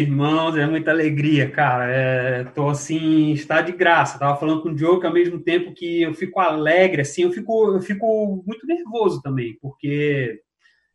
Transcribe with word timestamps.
irmãos, 0.00 0.56
é 0.56 0.66
muita 0.66 0.90
alegria, 0.90 1.50
cara. 1.50 1.90
É, 1.90 2.44
tô 2.44 2.68
assim, 2.68 3.32
está 3.32 3.60
de 3.60 3.72
graça. 3.72 4.18
Tava 4.18 4.38
falando 4.38 4.62
com 4.62 4.70
o 4.70 4.78
Joe 4.78 5.00
que 5.00 5.06
ao 5.06 5.12
mesmo 5.12 5.40
tempo 5.40 5.72
que 5.72 6.02
eu 6.02 6.14
fico 6.14 6.40
alegre, 6.40 7.02
assim, 7.02 7.22
eu 7.22 7.32
fico, 7.32 7.72
eu 7.72 7.80
fico 7.80 8.42
muito 8.46 8.66
nervoso 8.66 9.20
também, 9.22 9.58
porque 9.60 10.40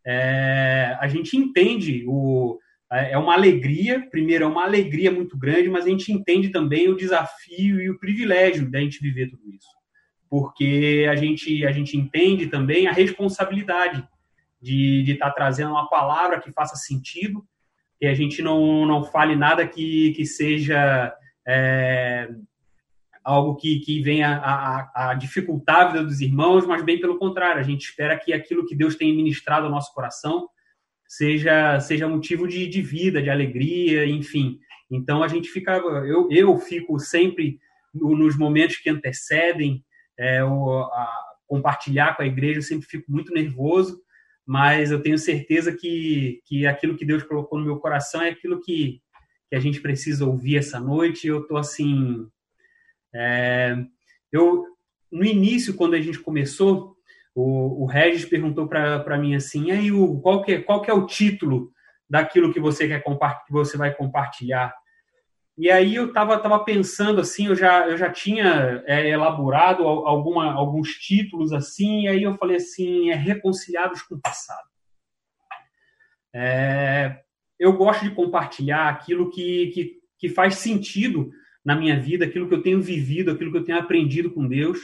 é, 0.06 0.98
a 1.00 1.08
gente 1.08 1.38
entende 1.38 2.04
o 2.08 2.60
é 2.94 3.18
uma 3.18 3.34
alegria, 3.34 4.06
primeiro 4.12 4.44
é 4.44 4.48
uma 4.48 4.66
alegria 4.66 5.10
muito 5.10 5.38
grande, 5.38 5.70
mas 5.70 5.86
a 5.86 5.90
gente 5.90 6.12
entende 6.12 6.50
também 6.50 6.90
o 6.90 6.96
desafio 6.96 7.80
e 7.80 7.90
o 7.90 7.98
privilégio 7.98 8.70
da 8.70 8.82
gente 8.82 9.00
viver 9.00 9.30
tudo 9.30 9.50
isso, 9.50 9.70
porque 10.30 11.08
a 11.10 11.16
gente 11.16 11.66
a 11.66 11.72
gente 11.72 11.96
entende 11.96 12.48
também 12.48 12.88
a 12.88 12.92
responsabilidade 12.92 14.06
de 14.62 15.06
estar 15.08 15.30
tá 15.30 15.36
trazendo 15.36 15.72
uma 15.72 15.88
palavra 15.88 16.42
que 16.42 16.52
faça 16.52 16.76
sentido 16.76 17.46
que 18.02 18.08
a 18.08 18.16
gente 18.16 18.42
não, 18.42 18.84
não 18.84 19.04
fale 19.04 19.36
nada 19.36 19.68
que, 19.68 20.12
que 20.14 20.26
seja 20.26 21.14
é, 21.48 22.28
algo 23.24 23.56
que, 23.56 23.80
que 23.82 24.02
venha 24.02 24.38
a, 24.38 25.12
a, 25.12 25.14
dificultar 25.14 25.82
a 25.82 25.88
vida 25.90 26.04
dos 26.04 26.20
irmãos, 26.20 26.66
mas 26.66 26.84
bem 26.84 27.00
pelo 27.00 27.20
contrário, 27.20 27.62
a 27.62 27.64
gente 27.64 27.84
espera 27.84 28.18
que 28.18 28.34
aquilo 28.34 28.66
que 28.66 28.76
Deus 28.76 28.96
tem 28.96 29.16
ministrado 29.16 29.68
ao 29.68 29.72
nosso 29.72 29.94
coração 29.94 30.50
seja, 31.08 31.80
seja 31.80 32.08
motivo 32.08 32.48
de, 32.48 32.68
de 32.68 32.82
vida, 32.82 33.22
de 33.22 33.30
alegria, 33.30 34.04
enfim. 34.08 34.58
Então 34.90 35.22
a 35.22 35.28
gente 35.28 35.48
fica, 35.50 35.78
eu, 35.78 36.28
eu 36.32 36.58
fico 36.58 36.98
sempre 36.98 37.60
nos 37.94 38.36
momentos 38.36 38.78
que 38.78 38.90
antecedem 38.90 39.86
é, 40.18 40.44
o, 40.44 40.80
a, 40.86 41.08
compartilhar 41.46 42.18
com 42.18 42.24
a 42.24 42.26
igreja, 42.26 42.58
eu 42.58 42.64
sempre 42.64 42.88
fico 42.88 43.12
muito 43.12 43.32
nervoso, 43.32 44.02
mas 44.46 44.92
eu 44.92 45.02
tenho 45.02 45.18
certeza 45.18 45.72
que, 45.72 46.42
que 46.46 46.66
aquilo 46.66 46.98
que 46.98 47.06
Deus 47.06 47.24
colocou 47.24 47.60
no 47.60 47.66
meu 47.66 47.78
coração 47.78 48.22
é 48.22 48.30
aquilo 48.30 48.62
que, 48.62 49.02
que 49.50 49.56
a 49.56 49.60
gente 49.60 49.80
precisa 49.82 50.26
ouvir 50.26 50.58
essa 50.58 50.80
noite. 50.80 51.28
Eu 51.28 51.42
estou 51.42 51.58
assim. 51.58 52.28
É, 53.14 53.76
eu, 54.32 54.66
no 55.12 55.24
início, 55.24 55.74
quando 55.76 55.94
a 55.94 56.02
gente 56.02 56.20
começou, 56.20 56.96
o, 57.36 57.84
o 57.84 57.86
Regis 57.86 58.26
perguntou 58.26 58.68
para 58.68 59.18
mim 59.18 59.36
assim: 59.36 59.72
aí, 59.72 59.90
qual 60.22 60.42
que, 60.44 60.54
é, 60.54 60.62
qual 60.62 60.82
que 60.82 60.90
é 60.90 60.94
o 60.94 61.06
título 61.06 61.72
daquilo 62.10 62.52
que 62.52 62.60
você 62.60 62.88
quer 62.88 63.04
que 63.04 63.52
você 63.52 63.78
vai 63.78 63.94
compartilhar? 63.94 64.74
E 65.62 65.70
aí 65.70 65.94
eu 65.94 66.08
estava 66.08 66.40
tava 66.40 66.66
pensando 66.66 67.22
assim, 67.22 67.46
eu 67.46 67.56
já, 67.56 67.88
eu 67.88 67.96
já 67.96 68.12
tinha 68.12 68.84
é, 68.88 69.08
elaborado 69.10 69.84
alguma, 69.84 70.52
alguns 70.54 70.90
títulos 70.94 71.54
assim, 71.54 72.02
e 72.02 72.08
aí 72.08 72.24
eu 72.24 72.34
falei 72.34 72.58
assim, 72.58 73.12
é 73.12 73.14
reconciliados 73.14 74.02
com 74.02 74.16
o 74.16 74.20
passado. 74.20 74.68
É, 76.34 77.16
eu 77.60 77.74
gosto 77.74 78.04
de 78.04 78.16
compartilhar 78.16 78.90
aquilo 78.90 79.30
que, 79.30 79.68
que, 79.68 80.00
que 80.18 80.30
faz 80.30 80.56
sentido 80.56 81.30
na 81.64 81.76
minha 81.76 82.00
vida, 82.00 82.26
aquilo 82.26 82.48
que 82.48 82.56
eu 82.56 82.64
tenho 82.64 82.82
vivido, 82.82 83.30
aquilo 83.30 83.52
que 83.52 83.60
eu 83.60 83.64
tenho 83.64 83.78
aprendido 83.78 84.32
com 84.32 84.48
Deus. 84.48 84.80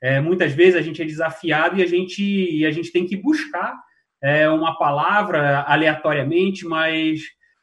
É, 0.00 0.20
muitas 0.20 0.52
vezes 0.52 0.76
a 0.76 0.80
gente 0.80 1.02
é 1.02 1.04
desafiado 1.04 1.76
e 1.76 1.82
a 1.82 1.86
gente, 1.86 2.22
e 2.22 2.64
a 2.64 2.70
gente 2.70 2.92
tem 2.92 3.04
que 3.04 3.16
buscar 3.16 3.76
é, 4.22 4.48
uma 4.48 4.78
palavra 4.78 5.62
aleatoriamente, 5.62 6.64
mas 6.64 7.20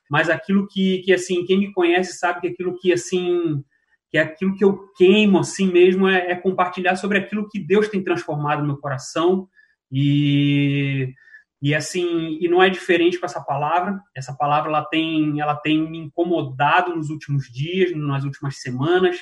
mas 0.09 0.29
aquilo 0.29 0.67
que, 0.67 0.99
que 0.99 1.13
assim, 1.13 1.45
quem 1.45 1.59
me 1.59 1.73
conhece 1.73 2.17
sabe 2.17 2.41
que 2.41 2.47
aquilo 2.47 2.77
que, 2.77 2.93
assim, 2.93 3.63
que 4.09 4.17
é 4.17 4.21
aquilo 4.21 4.55
que 4.55 4.63
eu 4.63 4.91
queimo, 4.97 5.39
assim 5.39 5.71
mesmo, 5.71 6.07
é, 6.07 6.31
é 6.31 6.35
compartilhar 6.35 6.95
sobre 6.95 7.17
aquilo 7.17 7.49
que 7.49 7.59
Deus 7.59 7.89
tem 7.89 8.03
transformado 8.03 8.61
no 8.61 8.67
meu 8.67 8.77
coração 8.77 9.47
e 9.91 11.13
e 11.61 11.73
assim, 11.73 12.37
e 12.39 12.47
não 12.47 12.61
é 12.61 12.69
diferente 12.69 13.19
com 13.19 13.25
essa 13.25 13.41
palavra. 13.41 13.99
Essa 14.15 14.33
palavra 14.33 14.69
ela 14.69 14.85
tem, 14.85 15.39
ela 15.39 15.55
tem 15.55 15.89
me 15.89 15.97
incomodado 15.97 16.95
nos 16.95 17.09
últimos 17.09 17.51
dias, 17.51 17.95
nas 17.95 18.23
últimas 18.23 18.61
semanas. 18.61 19.17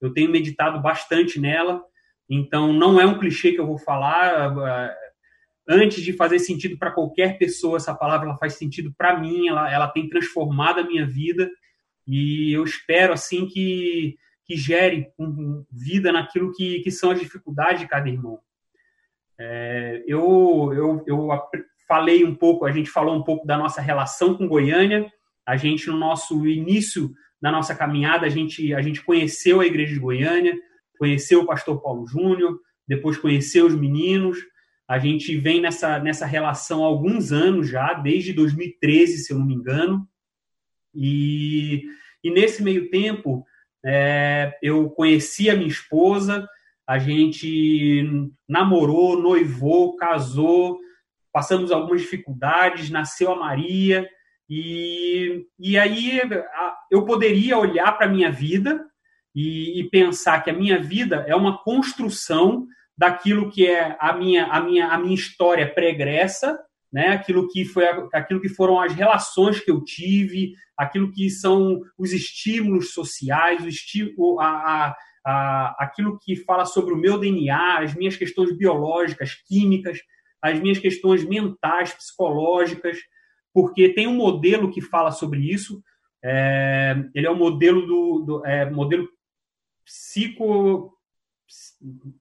Eu 0.00 0.12
tenho 0.12 0.30
meditado 0.30 0.80
bastante 0.82 1.40
nela. 1.40 1.82
Então, 2.28 2.74
não 2.74 3.00
é 3.00 3.06
um 3.06 3.18
clichê 3.18 3.52
que 3.52 3.60
eu 3.60 3.66
vou 3.66 3.78
falar 3.78 4.54
antes 5.68 6.02
de 6.02 6.14
fazer 6.14 6.38
sentido 6.38 6.78
para 6.78 6.90
qualquer 6.90 7.38
pessoa, 7.38 7.76
essa 7.76 7.94
palavra 7.94 8.28
ela 8.28 8.38
faz 8.38 8.54
sentido 8.54 8.92
para 8.96 9.20
mim, 9.20 9.48
ela, 9.48 9.70
ela 9.70 9.88
tem 9.88 10.08
transformado 10.08 10.80
a 10.80 10.84
minha 10.84 11.06
vida 11.06 11.50
e 12.06 12.52
eu 12.52 12.64
espero 12.64 13.12
assim 13.12 13.46
que, 13.46 14.16
que 14.46 14.56
gere 14.56 15.08
vida 15.70 16.10
naquilo 16.10 16.52
que, 16.52 16.80
que 16.80 16.90
são 16.90 17.10
as 17.10 17.20
dificuldades 17.20 17.82
de 17.82 17.88
cada 17.88 18.08
irmão. 18.08 18.40
É, 19.38 20.02
eu, 20.06 20.72
eu, 20.74 21.04
eu 21.06 21.28
falei 21.86 22.24
um 22.24 22.34
pouco, 22.34 22.64
a 22.64 22.72
gente 22.72 22.88
falou 22.88 23.14
um 23.14 23.22
pouco 23.22 23.46
da 23.46 23.58
nossa 23.58 23.82
relação 23.82 24.34
com 24.34 24.48
Goiânia, 24.48 25.12
a 25.46 25.56
gente 25.56 25.86
no 25.88 25.98
nosso 25.98 26.46
início 26.46 27.12
da 27.40 27.52
nossa 27.52 27.74
caminhada, 27.74 28.26
a 28.26 28.30
gente, 28.30 28.74
a 28.74 28.80
gente 28.80 29.02
conheceu 29.04 29.60
a 29.60 29.66
igreja 29.66 29.92
de 29.92 30.00
Goiânia, 30.00 30.58
conheceu 30.98 31.40
o 31.42 31.46
pastor 31.46 31.80
Paulo 31.80 32.06
Júnior, 32.06 32.58
depois 32.86 33.18
conheceu 33.18 33.66
os 33.66 33.74
meninos, 33.74 34.38
a 34.88 34.98
gente 34.98 35.36
vem 35.36 35.60
nessa, 35.60 35.98
nessa 35.98 36.24
relação 36.24 36.82
há 36.82 36.86
alguns 36.86 37.30
anos 37.30 37.68
já, 37.68 37.92
desde 37.92 38.32
2013, 38.32 39.18
se 39.18 39.32
eu 39.34 39.38
não 39.38 39.44
me 39.44 39.54
engano. 39.54 40.08
E, 40.94 41.84
e 42.24 42.30
nesse 42.30 42.62
meio 42.62 42.88
tempo, 42.88 43.44
é, 43.84 44.56
eu 44.62 44.88
conheci 44.88 45.50
a 45.50 45.54
minha 45.54 45.68
esposa, 45.68 46.48
a 46.86 46.98
gente 46.98 48.32
namorou, 48.48 49.20
noivou, 49.20 49.94
casou, 49.96 50.78
passamos 51.30 51.70
algumas 51.70 52.00
dificuldades, 52.00 52.88
nasceu 52.88 53.30
a 53.30 53.36
Maria. 53.36 54.08
E, 54.48 55.46
e 55.58 55.78
aí 55.78 56.18
eu 56.90 57.04
poderia 57.04 57.58
olhar 57.58 57.92
para 57.92 58.06
a 58.06 58.10
minha 58.10 58.32
vida 58.32 58.86
e, 59.34 59.80
e 59.80 59.90
pensar 59.90 60.42
que 60.42 60.48
a 60.48 60.54
minha 60.54 60.78
vida 60.78 61.26
é 61.28 61.36
uma 61.36 61.62
construção 61.62 62.66
daquilo 62.98 63.48
que 63.48 63.64
é 63.64 63.96
a 64.00 64.12
minha, 64.12 64.46
a 64.46 64.60
minha, 64.60 64.88
a 64.88 64.98
minha 64.98 65.14
história 65.14 65.72
pregressa, 65.72 66.58
né? 66.92 67.10
aquilo, 67.10 67.48
que 67.48 67.64
foi, 67.64 67.84
aquilo 68.12 68.40
que 68.40 68.48
foram 68.48 68.80
as 68.80 68.92
relações 68.92 69.60
que 69.60 69.70
eu 69.70 69.84
tive, 69.84 70.54
aquilo 70.76 71.12
que 71.12 71.30
são 71.30 71.80
os 71.96 72.12
estímulos 72.12 72.92
sociais, 72.92 73.64
o 73.64 73.68
estímulo, 73.68 74.40
a, 74.40 74.48
a, 74.48 74.96
a, 75.24 75.76
aquilo 75.78 76.18
que 76.18 76.34
fala 76.34 76.64
sobre 76.64 76.92
o 76.92 76.96
meu 76.96 77.18
DNA, 77.18 77.78
as 77.78 77.94
minhas 77.94 78.16
questões 78.16 78.56
biológicas, 78.56 79.34
químicas, 79.46 80.00
as 80.42 80.58
minhas 80.58 80.78
questões 80.78 81.24
mentais, 81.24 81.92
psicológicas, 81.92 82.98
porque 83.54 83.90
tem 83.90 84.08
um 84.08 84.14
modelo 84.14 84.72
que 84.72 84.80
fala 84.80 85.12
sobre 85.12 85.40
isso. 85.40 85.80
É, 86.22 86.96
ele 87.14 87.28
é 87.28 87.30
o 87.30 87.34
um 87.34 87.38
modelo 87.38 87.86
do, 87.86 88.18
do 88.20 88.46
é, 88.46 88.68
modelo 88.68 89.08
psico 89.84 90.97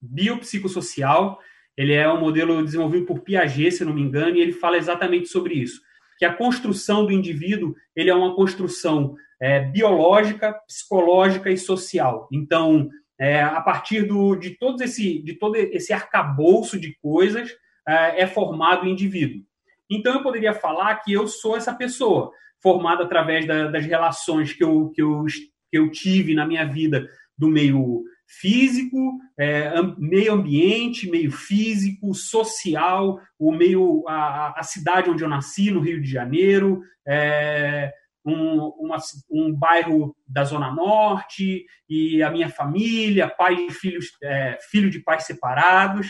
biopsicossocial. 0.02 1.40
Ele 1.76 1.94
é 1.94 2.12
um 2.12 2.20
modelo 2.20 2.64
desenvolvido 2.64 3.06
por 3.06 3.20
Piaget, 3.20 3.72
se 3.72 3.86
não 3.86 3.94
me 3.94 4.02
engano, 4.02 4.36
e 4.36 4.42
ele 4.42 4.52
fala 4.52 4.78
exatamente 4.78 5.28
sobre 5.28 5.56
isso. 5.56 5.82
Que 6.18 6.26
a 6.26 6.34
construção 6.34 7.06
do 7.06 7.12
indivíduo 7.12 7.76
ele 7.96 8.10
é 8.10 8.16
uma 8.16 8.36
construção 8.36 9.16
é, 9.40 9.60
biológica, 9.60 10.54
psicológica 10.68 11.50
e 11.50 11.58
social. 11.58 12.28
Então, 12.32 12.90
é, 13.20 13.42
a 13.42 13.62
partir 13.62 14.04
do, 14.04 14.36
de, 14.36 14.52
todo 14.52 14.82
esse, 14.82 15.22
de 15.22 15.34
todo 15.34 15.56
esse 15.56 15.94
arcabouço 15.94 16.80
de 16.80 16.96
coisas, 17.02 17.52
é, 17.88 18.24
é 18.24 18.28
formado 18.28 18.86
o 18.86 18.90
indivíduo. 18.90 19.44
Então, 19.90 20.14
eu 20.14 20.24
poderia 20.24 20.54
falar 20.54 20.96
que 20.98 21.14
eu 21.14 21.28
sou 21.28 21.56
essa 21.56 21.74
pessoa, 21.74 22.32
formada 22.62 23.04
através 23.04 23.46
da, 23.46 23.68
das 23.68 23.86
relações 23.86 24.54
que 24.54 24.64
eu, 24.64 24.90
que, 24.90 25.02
eu, 25.02 25.24
que 25.70 25.78
eu 25.78 25.90
tive 25.90 26.34
na 26.34 26.46
minha 26.46 26.66
vida 26.66 27.08
do 27.38 27.48
meio 27.48 28.04
físico, 28.28 29.18
é, 29.40 29.72
meio 29.98 30.34
ambiente, 30.34 31.10
meio 31.10 31.32
físico, 31.32 32.14
social, 32.14 33.20
o 33.40 33.52
meio 33.54 34.04
a, 34.08 34.60
a, 34.60 34.64
cidade 34.64 35.10
onde 35.10 35.24
eu 35.24 35.30
nasci, 35.30 35.72
no 35.72 35.80
Rio 35.80 36.02
de 36.02 36.10
Janeiro, 36.10 36.82
é, 37.08 37.94
um, 38.26 38.68
uma, 38.80 38.98
um 39.32 39.54
bairro 39.54 40.14
da 40.28 40.44
Zona 40.44 40.70
Norte, 40.70 41.66
e 41.90 42.22
a 42.22 42.30
minha 42.30 42.50
família, 42.50 43.30
pai 43.30 43.56
e 43.56 43.72
filhos, 43.72 44.08
é, 44.22 44.58
filho 44.70 44.90
de 44.90 45.00
pais 45.00 45.24
separados. 45.24 46.10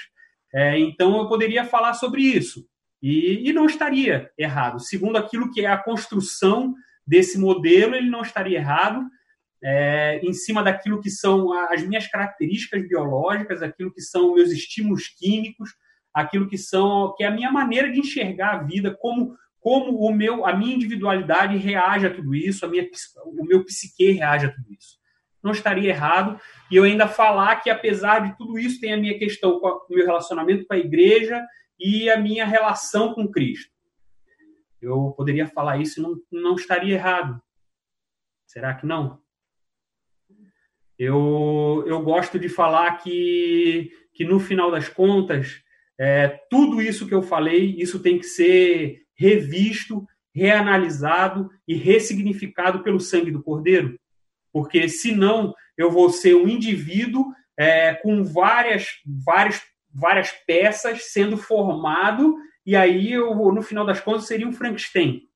É, 0.53 0.79
então 0.79 1.17
eu 1.19 1.27
poderia 1.27 1.63
falar 1.63 1.93
sobre 1.93 2.23
isso. 2.23 2.65
E, 2.99 3.47
e 3.47 3.53
não 3.53 3.67
estaria 3.67 4.31
errado. 4.35 4.79
Segundo 4.79 5.17
aquilo 5.17 5.51
que 5.51 5.63
é 5.63 5.67
a 5.67 5.77
construção 5.77 6.73
desse 7.05 7.37
modelo, 7.37 7.95
ele 7.95 8.09
não 8.09 8.21
estaria 8.21 8.57
errado 8.57 9.07
é, 9.63 10.19
em 10.23 10.33
cima 10.33 10.63
daquilo 10.63 11.01
que 11.01 11.09
são 11.09 11.51
as 11.51 11.83
minhas 11.83 12.07
características 12.07 12.87
biológicas, 12.87 13.61
aquilo 13.61 13.91
que 13.91 14.01
são 14.01 14.35
meus 14.35 14.51
estímulos 14.51 15.07
químicos, 15.07 15.71
aquilo 16.13 16.47
que 16.47 16.57
são 16.57 17.13
que 17.15 17.23
é 17.23 17.27
a 17.27 17.31
minha 17.31 17.51
maneira 17.51 17.91
de 17.91 17.99
enxergar 17.99 18.55
a 18.55 18.63
vida, 18.63 18.95
como 18.99 19.35
como 19.59 19.99
o 19.99 20.13
meu 20.13 20.45
a 20.45 20.55
minha 20.55 20.75
individualidade 20.75 21.57
reage 21.57 22.05
a 22.05 22.13
tudo 22.13 22.35
isso, 22.35 22.65
a 22.65 22.69
minha 22.69 22.87
o 23.25 23.43
meu 23.43 23.65
psique 23.65 24.11
reage 24.11 24.45
a 24.45 24.51
tudo 24.51 24.71
isso. 24.71 24.97
Não 25.43 25.51
estaria 25.51 25.89
errado 25.89 26.39
e 26.71 26.75
eu 26.75 26.83
ainda 26.83 27.07
falar 27.07 27.57
que 27.57 27.69
apesar 27.69 28.19
de 28.19 28.37
tudo 28.37 28.59
isso 28.59 28.79
tem 28.79 28.93
a 28.93 28.97
minha 28.97 29.17
questão 29.17 29.59
com 29.59 29.67
o 29.67 29.85
meu 29.89 30.05
relacionamento 30.05 30.65
com 30.65 30.73
a 30.73 30.77
igreja 30.77 31.43
e 31.79 32.09
a 32.09 32.19
minha 32.19 32.45
relação 32.45 33.13
com 33.13 33.27
Cristo. 33.27 33.71
Eu 34.81 35.13
poderia 35.17 35.47
falar 35.47 35.77
isso 35.77 35.99
e 35.99 36.03
não, 36.03 36.15
não 36.31 36.55
estaria 36.55 36.93
errado. 36.93 37.41
Será 38.45 38.73
que 38.75 38.85
não? 38.85 39.19
Eu, 40.97 41.83
eu 41.85 42.01
gosto 42.01 42.39
de 42.39 42.49
falar 42.49 42.97
que, 42.97 43.91
que, 44.13 44.25
no 44.25 44.39
final 44.39 44.71
das 44.71 44.89
contas, 44.89 45.61
é, 45.99 46.27
tudo 46.49 46.81
isso 46.81 47.07
que 47.07 47.13
eu 47.13 47.21
falei, 47.21 47.75
isso 47.77 47.99
tem 47.99 48.17
que 48.17 48.25
ser 48.25 49.03
revisto, 49.15 50.05
reanalisado 50.33 51.49
e 51.67 51.75
ressignificado 51.75 52.81
pelo 52.81 52.99
sangue 52.99 53.31
do 53.31 53.43
Cordeiro. 53.43 53.99
Porque, 54.51 54.89
senão, 54.89 55.53
eu 55.77 55.91
vou 55.91 56.09
ser 56.09 56.35
um 56.35 56.47
indivíduo 56.47 57.25
é, 57.55 57.93
com 57.93 58.23
várias, 58.23 58.87
várias, 59.05 59.61
várias 59.93 60.31
peças 60.31 61.11
sendo 61.11 61.37
formado, 61.37 62.35
e 62.65 62.75
aí, 62.75 63.13
eu, 63.13 63.35
no 63.51 63.61
final 63.61 63.85
das 63.85 63.99
contas, 63.99 64.25
seria 64.25 64.47
um 64.47 64.53
Frankenstein. 64.53 65.27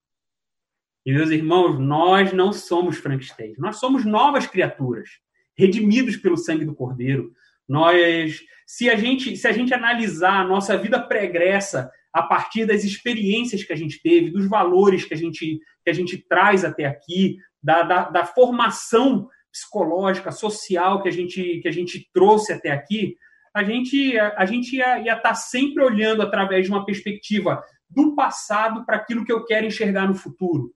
E, 1.06 1.14
meus 1.14 1.30
irmãos, 1.30 1.80
nós 1.80 2.34
não 2.34 2.52
somos 2.52 2.98
Frankenstein. 2.98 3.54
Nós 3.58 3.78
somos 3.78 4.06
novas 4.06 4.46
criaturas 4.48 5.10
redimidos 5.58 6.18
pelo 6.18 6.38
sangue 6.38 6.66
do 6.66 6.76
Cordeiro. 6.76 7.32
Nós, 7.68 8.42
se 8.66 8.90
a 8.90 8.96
gente, 8.96 9.36
se 9.38 9.48
a 9.48 9.52
gente 9.52 9.74
analisar 9.74 10.42
a 10.42 10.48
nossa 10.48 10.78
vida 10.78 11.02
pregressa 11.02 11.92
a 12.14 12.24
partir 12.24 12.66
das 12.66 12.84
experiências 12.84 13.64
que 13.64 13.72
a 13.72 13.76
gente 13.76 14.02
teve, 14.02 14.32
dos 14.32 14.48
valores 14.48 15.06
que 15.06 15.14
a 15.14 15.18
gente, 15.18 15.60
que 15.84 15.90
a 15.90 15.94
gente 15.94 16.18
traz 16.18 16.66
até 16.66 16.86
aqui, 16.86 17.38
da, 17.64 17.84
da, 17.84 18.10
da 18.10 18.26
formação 18.26 19.30
psicológica, 19.52 20.32
social 20.32 21.02
que 21.02 21.10
a 21.10 21.12
gente, 21.12 21.60
que 21.62 21.68
a 21.68 21.72
gente 21.72 22.10
trouxe 22.14 22.54
até 22.54 22.72
aqui, 22.72 23.16
a 23.54 23.64
gente, 23.64 24.18
a, 24.18 24.34
a 24.38 24.46
gente 24.46 24.76
ia, 24.76 25.00
estar 25.00 25.22
tá 25.22 25.34
sempre 25.34 25.84
olhando 25.84 26.22
através 26.22 26.66
de 26.66 26.72
uma 26.72 26.86
perspectiva 26.86 27.64
do 27.90 28.16
passado 28.16 28.86
para 28.86 28.98
aquilo 28.98 29.26
que 29.26 29.32
eu 29.32 29.46
quero 29.46 29.66
enxergar 29.66 30.08
no 30.08 30.16
futuro. 30.16 30.74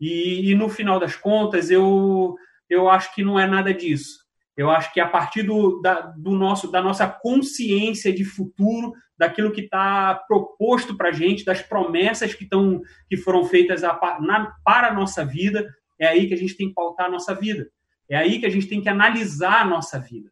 E, 0.00 0.50
e, 0.50 0.54
no 0.54 0.68
final 0.68 0.98
das 0.98 1.16
contas, 1.16 1.70
eu, 1.70 2.34
eu 2.68 2.88
acho 2.88 3.14
que 3.14 3.24
não 3.24 3.38
é 3.38 3.46
nada 3.46 3.72
disso. 3.72 4.24
Eu 4.56 4.70
acho 4.70 4.92
que 4.92 5.00
a 5.00 5.08
partir 5.08 5.42
do, 5.42 5.80
da, 5.80 6.00
do 6.00 6.30
nosso, 6.30 6.70
da 6.70 6.80
nossa 6.80 7.06
consciência 7.06 8.12
de 8.12 8.24
futuro, 8.24 8.94
daquilo 9.18 9.52
que 9.52 9.62
está 9.62 10.14
proposto 10.26 10.96
para 10.96 11.10
a 11.10 11.12
gente, 11.12 11.44
das 11.44 11.60
promessas 11.60 12.34
que, 12.34 12.46
tão, 12.46 12.80
que 13.08 13.16
foram 13.16 13.44
feitas 13.44 13.84
a, 13.84 13.98
na, 14.20 14.54
para 14.64 14.88
a 14.88 14.94
nossa 14.94 15.24
vida, 15.24 15.68
é 15.98 16.06
aí 16.06 16.26
que 16.26 16.34
a 16.34 16.38
gente 16.38 16.56
tem 16.56 16.68
que 16.68 16.74
pautar 16.74 17.06
a 17.06 17.10
nossa 17.10 17.34
vida. 17.34 17.70
É 18.08 18.16
aí 18.16 18.38
que 18.38 18.46
a 18.46 18.50
gente 18.50 18.66
tem 18.66 18.80
que 18.80 18.88
analisar 18.88 19.62
a 19.62 19.64
nossa 19.64 19.98
vida. 19.98 20.30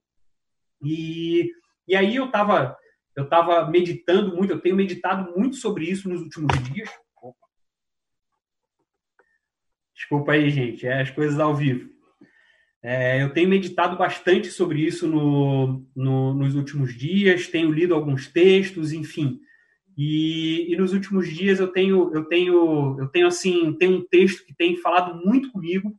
E, 0.83 1.51
e 1.87 1.95
aí 1.95 2.17
eu 2.17 2.27
estava 2.27 2.77
eu 3.17 3.29
tava 3.29 3.71
meditando 3.71 4.35
muito, 4.35 4.53
eu 4.53 4.61
tenho 4.61 4.75
meditado 4.75 5.33
muito 5.37 5.57
sobre 5.57 5.85
isso 5.85 6.09
nos 6.09 6.21
últimos 6.21 6.53
dias. 6.65 6.91
Desculpa 9.95 10.33
aí, 10.33 10.51
gente, 10.51 10.87
é 10.87 11.01
as 11.01 11.11
coisas 11.11 11.39
ao 11.39 11.55
vivo. 11.55 11.94
É, 12.87 13.23
eu 13.23 13.33
tenho 13.33 13.49
meditado 13.49 13.97
bastante 13.97 14.49
sobre 14.49 14.83
isso 14.83 15.09
no, 15.09 15.83
no, 15.97 16.35
nos 16.35 16.55
últimos 16.55 16.95
dias, 16.95 17.49
tenho 17.49 17.73
lido 17.73 17.95
alguns 17.95 18.27
textos, 18.27 18.93
enfim. 18.93 19.41
E, 19.97 20.71
e, 20.71 20.77
nos 20.77 20.93
últimos 20.93 21.33
dias 21.33 21.61
eu 21.61 21.69
tenho, 21.69 22.15
eu 22.15 22.27
tenho, 22.27 23.01
eu 23.01 23.09
tenho 23.09 23.27
assim, 23.27 23.73
tem 23.79 23.89
um 23.89 24.07
texto 24.07 24.45
que 24.45 24.55
tem 24.55 24.77
falado 24.77 25.25
muito 25.25 25.51
comigo, 25.51 25.99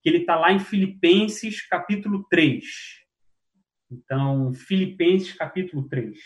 que 0.00 0.08
ele 0.08 0.18
está 0.18 0.38
lá 0.38 0.52
em 0.52 0.60
Filipenses 0.60 1.66
capítulo 1.66 2.24
3. 2.30 2.64
Então, 3.90 4.54
Filipenses 4.54 5.32
capítulo 5.32 5.88
3. 5.88 6.16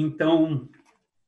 Então, 0.00 0.68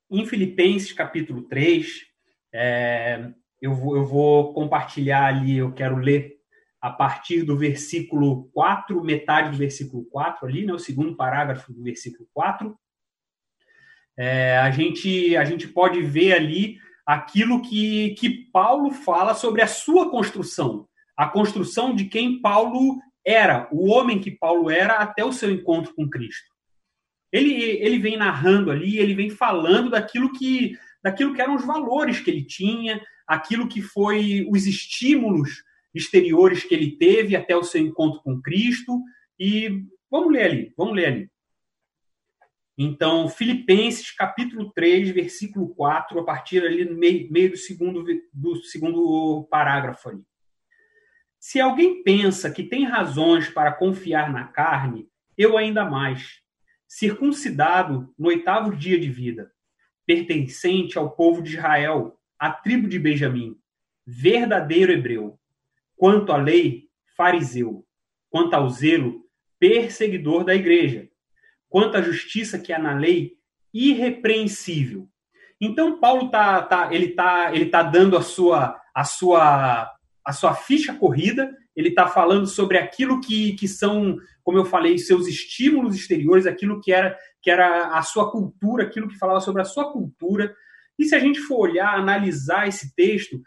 em 0.09 0.25
Filipenses 0.25 0.93
capítulo 0.93 1.43
3, 1.43 2.07
é, 2.55 3.33
eu, 3.61 3.75
vou, 3.75 3.97
eu 3.97 4.07
vou 4.07 4.55
compartilhar 4.55 5.25
ali, 5.25 5.57
eu 5.57 5.73
quero 5.73 5.97
ler 5.97 6.37
a 6.81 6.89
partir 6.89 7.43
do 7.43 7.59
versículo 7.59 8.45
4, 8.53 9.03
metade 9.03 9.51
do 9.51 9.57
versículo 9.57 10.05
4 10.05 10.47
ali, 10.47 10.65
né, 10.65 10.73
o 10.73 10.79
segundo 10.79 11.17
parágrafo 11.17 11.73
do 11.73 11.83
versículo 11.83 12.29
4. 12.33 12.79
É, 14.17 14.59
a, 14.59 14.71
gente, 14.71 15.37
a 15.37 15.45
gente 15.45 15.67
pode 15.67 16.01
ver 16.01 16.35
ali 16.35 16.79
aquilo 17.05 17.61
que, 17.61 18.11
que 18.11 18.31
Paulo 18.53 18.93
fala 18.93 19.35
sobre 19.35 19.63
a 19.63 19.67
sua 19.67 20.13
construção, 20.13 20.89
a 21.17 21.27
construção 21.27 21.93
de 21.93 22.05
quem 22.05 22.41
Paulo 22.41 23.01
era, 23.27 23.69
o 23.73 23.91
homem 23.91 24.21
que 24.21 24.31
Paulo 24.31 24.71
era 24.71 24.99
até 24.99 25.25
o 25.25 25.33
seu 25.33 25.51
encontro 25.51 25.93
com 25.93 26.09
Cristo. 26.09 26.50
Ele, 27.33 27.53
ele 27.55 27.99
vem 27.99 28.17
narrando 28.17 28.71
ali, 28.71 28.99
ele 28.99 29.15
vem 29.15 29.31
falando 29.31 29.91
daquilo 29.91 30.33
que, 30.33 30.77
daquilo 31.03 31.35
que 31.35 31.41
eram 31.41 31.55
os 31.55 31.65
valores 31.65 32.21
que 32.21 32.31
ele 32.31 32.45
tinha, 32.45 33.01
aquilo 33.27 33.69
que 33.69 33.81
foi 33.81 34.47
os 34.51 34.67
estímulos 34.67 35.63
exteriores 35.95 36.65
que 36.65 36.75
ele 36.75 36.97
teve 36.97 37.37
até 37.37 37.57
o 37.57 37.63
seu 37.63 37.81
encontro 37.81 38.21
com 38.23 38.41
Cristo. 38.41 39.01
E 39.39 39.85
vamos 40.11 40.33
ler 40.33 40.45
ali, 40.45 40.75
vamos 40.77 40.95
ler 40.95 41.07
ali. 41.07 41.31
Então, 42.83 43.29
Filipenses 43.29 44.11
capítulo 44.11 44.73
3, 44.73 45.11
versículo 45.11 45.69
4, 45.75 46.19
a 46.19 46.25
partir 46.25 46.65
ali 46.65 46.85
no 46.85 46.97
meio, 46.97 47.31
meio 47.31 47.51
do, 47.51 47.57
segundo, 47.57 48.05
do 48.33 48.57
segundo 48.63 49.47
parágrafo 49.51 50.09
ali. 50.09 50.23
Se 51.39 51.61
alguém 51.61 52.03
pensa 52.03 52.51
que 52.51 52.63
tem 52.63 52.85
razões 52.85 53.49
para 53.51 53.73
confiar 53.73 54.33
na 54.33 54.45
carne, 54.45 55.09
eu 55.37 55.59
ainda 55.59 55.85
mais 55.85 56.41
circuncidado 56.91 58.13
no 58.19 58.27
oitavo 58.27 58.75
dia 58.75 58.99
de 58.99 59.09
vida, 59.09 59.53
pertencente 60.05 60.99
ao 60.99 61.13
povo 61.13 61.41
de 61.41 61.55
Israel, 61.55 62.19
à 62.37 62.51
tribo 62.51 62.89
de 62.89 62.99
Benjamim, 62.99 63.57
verdadeiro 64.05 64.91
hebreu. 64.91 65.39
Quanto 65.97 66.33
à 66.33 66.37
lei, 66.37 66.89
fariseu. 67.17 67.87
Quanto 68.29 68.55
ao 68.55 68.69
zelo, 68.69 69.25
perseguidor 69.57 70.43
da 70.43 70.53
igreja. 70.53 71.09
Quanto 71.69 71.97
à 71.97 72.03
justiça 72.03 72.59
que 72.59 72.73
há 72.73 72.79
na 72.79 72.95
lei, 72.95 73.37
irrepreensível. 73.73 75.09
Então 75.61 76.01
Paulo 76.01 76.29
tá, 76.29 76.61
tá 76.63 76.93
ele 76.93 77.11
tá 77.11 77.55
ele 77.55 77.67
tá 77.67 77.85
dando 77.85 78.17
a 78.17 78.23
sua 78.23 78.81
a 78.93 79.05
sua 79.05 79.97
a 80.25 80.33
sua 80.33 80.55
ficha 80.55 80.93
corrida 80.95 81.57
ele 81.75 81.89
está 81.91 82.07
falando 82.07 82.47
sobre 82.47 82.79
aquilo 82.79 83.21
que, 83.21 83.55
que 83.55 83.69
são, 83.69 84.17
como 84.43 84.59
eu 84.59 84.65
falei, 84.65 84.99
seus 84.99 85.27
estímulos 85.27 85.95
exteriores, 85.95 86.47
aquilo 86.47 86.81
que 86.81 86.93
era, 86.93 87.17
que 87.41 87.51
era 87.51 87.97
a 87.97 88.03
sua 88.03 88.31
cultura, 88.31 88.85
aquilo 88.85 89.09
que 89.09 89.19
falava 89.19 89.41
sobre 89.41 89.63
a 89.63 89.65
sua 89.65 89.93
cultura. 89.93 90.55
E 90.99 91.05
se 91.05 91.15
a 91.15 91.19
gente 91.19 91.41
for 91.41 91.69
olhar, 91.69 91.95
analisar 91.95 92.69
esse 92.69 92.95
texto, 92.95 93.41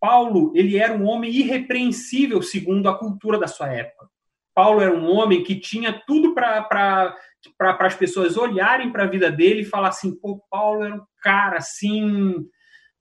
Paulo 0.00 0.52
ele 0.54 0.76
era 0.76 0.94
um 0.94 1.06
homem 1.06 1.30
irrepreensível 1.30 2.42
segundo 2.42 2.88
a 2.88 2.98
cultura 2.98 3.38
da 3.38 3.46
sua 3.46 3.72
época. 3.72 4.08
Paulo 4.54 4.80
era 4.80 4.94
um 4.94 5.06
homem 5.10 5.44
que 5.44 5.60
tinha 5.60 6.02
tudo 6.06 6.34
para 6.34 6.62
para 6.62 7.86
as 7.86 7.94
pessoas 7.94 8.36
olharem 8.36 8.90
para 8.90 9.04
a 9.04 9.08
vida 9.08 9.30
dele 9.30 9.60
e 9.60 9.66
falar 9.66 9.88
assim, 9.88 10.18
pô, 10.18 10.42
Paulo 10.50 10.82
era 10.82 10.94
um 10.96 11.04
cara 11.22 11.58
assim, 11.58 12.34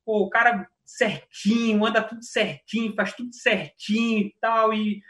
pô, 0.05 0.19
o 0.19 0.29
cara 0.29 0.67
certinho, 0.85 1.85
anda 1.85 2.01
tudo 2.01 2.23
certinho, 2.23 2.93
faz 2.95 3.13
tudo 3.13 3.33
certinho 3.33 4.19
e 4.19 4.35
tal. 4.39 4.73
E, 4.73 5.01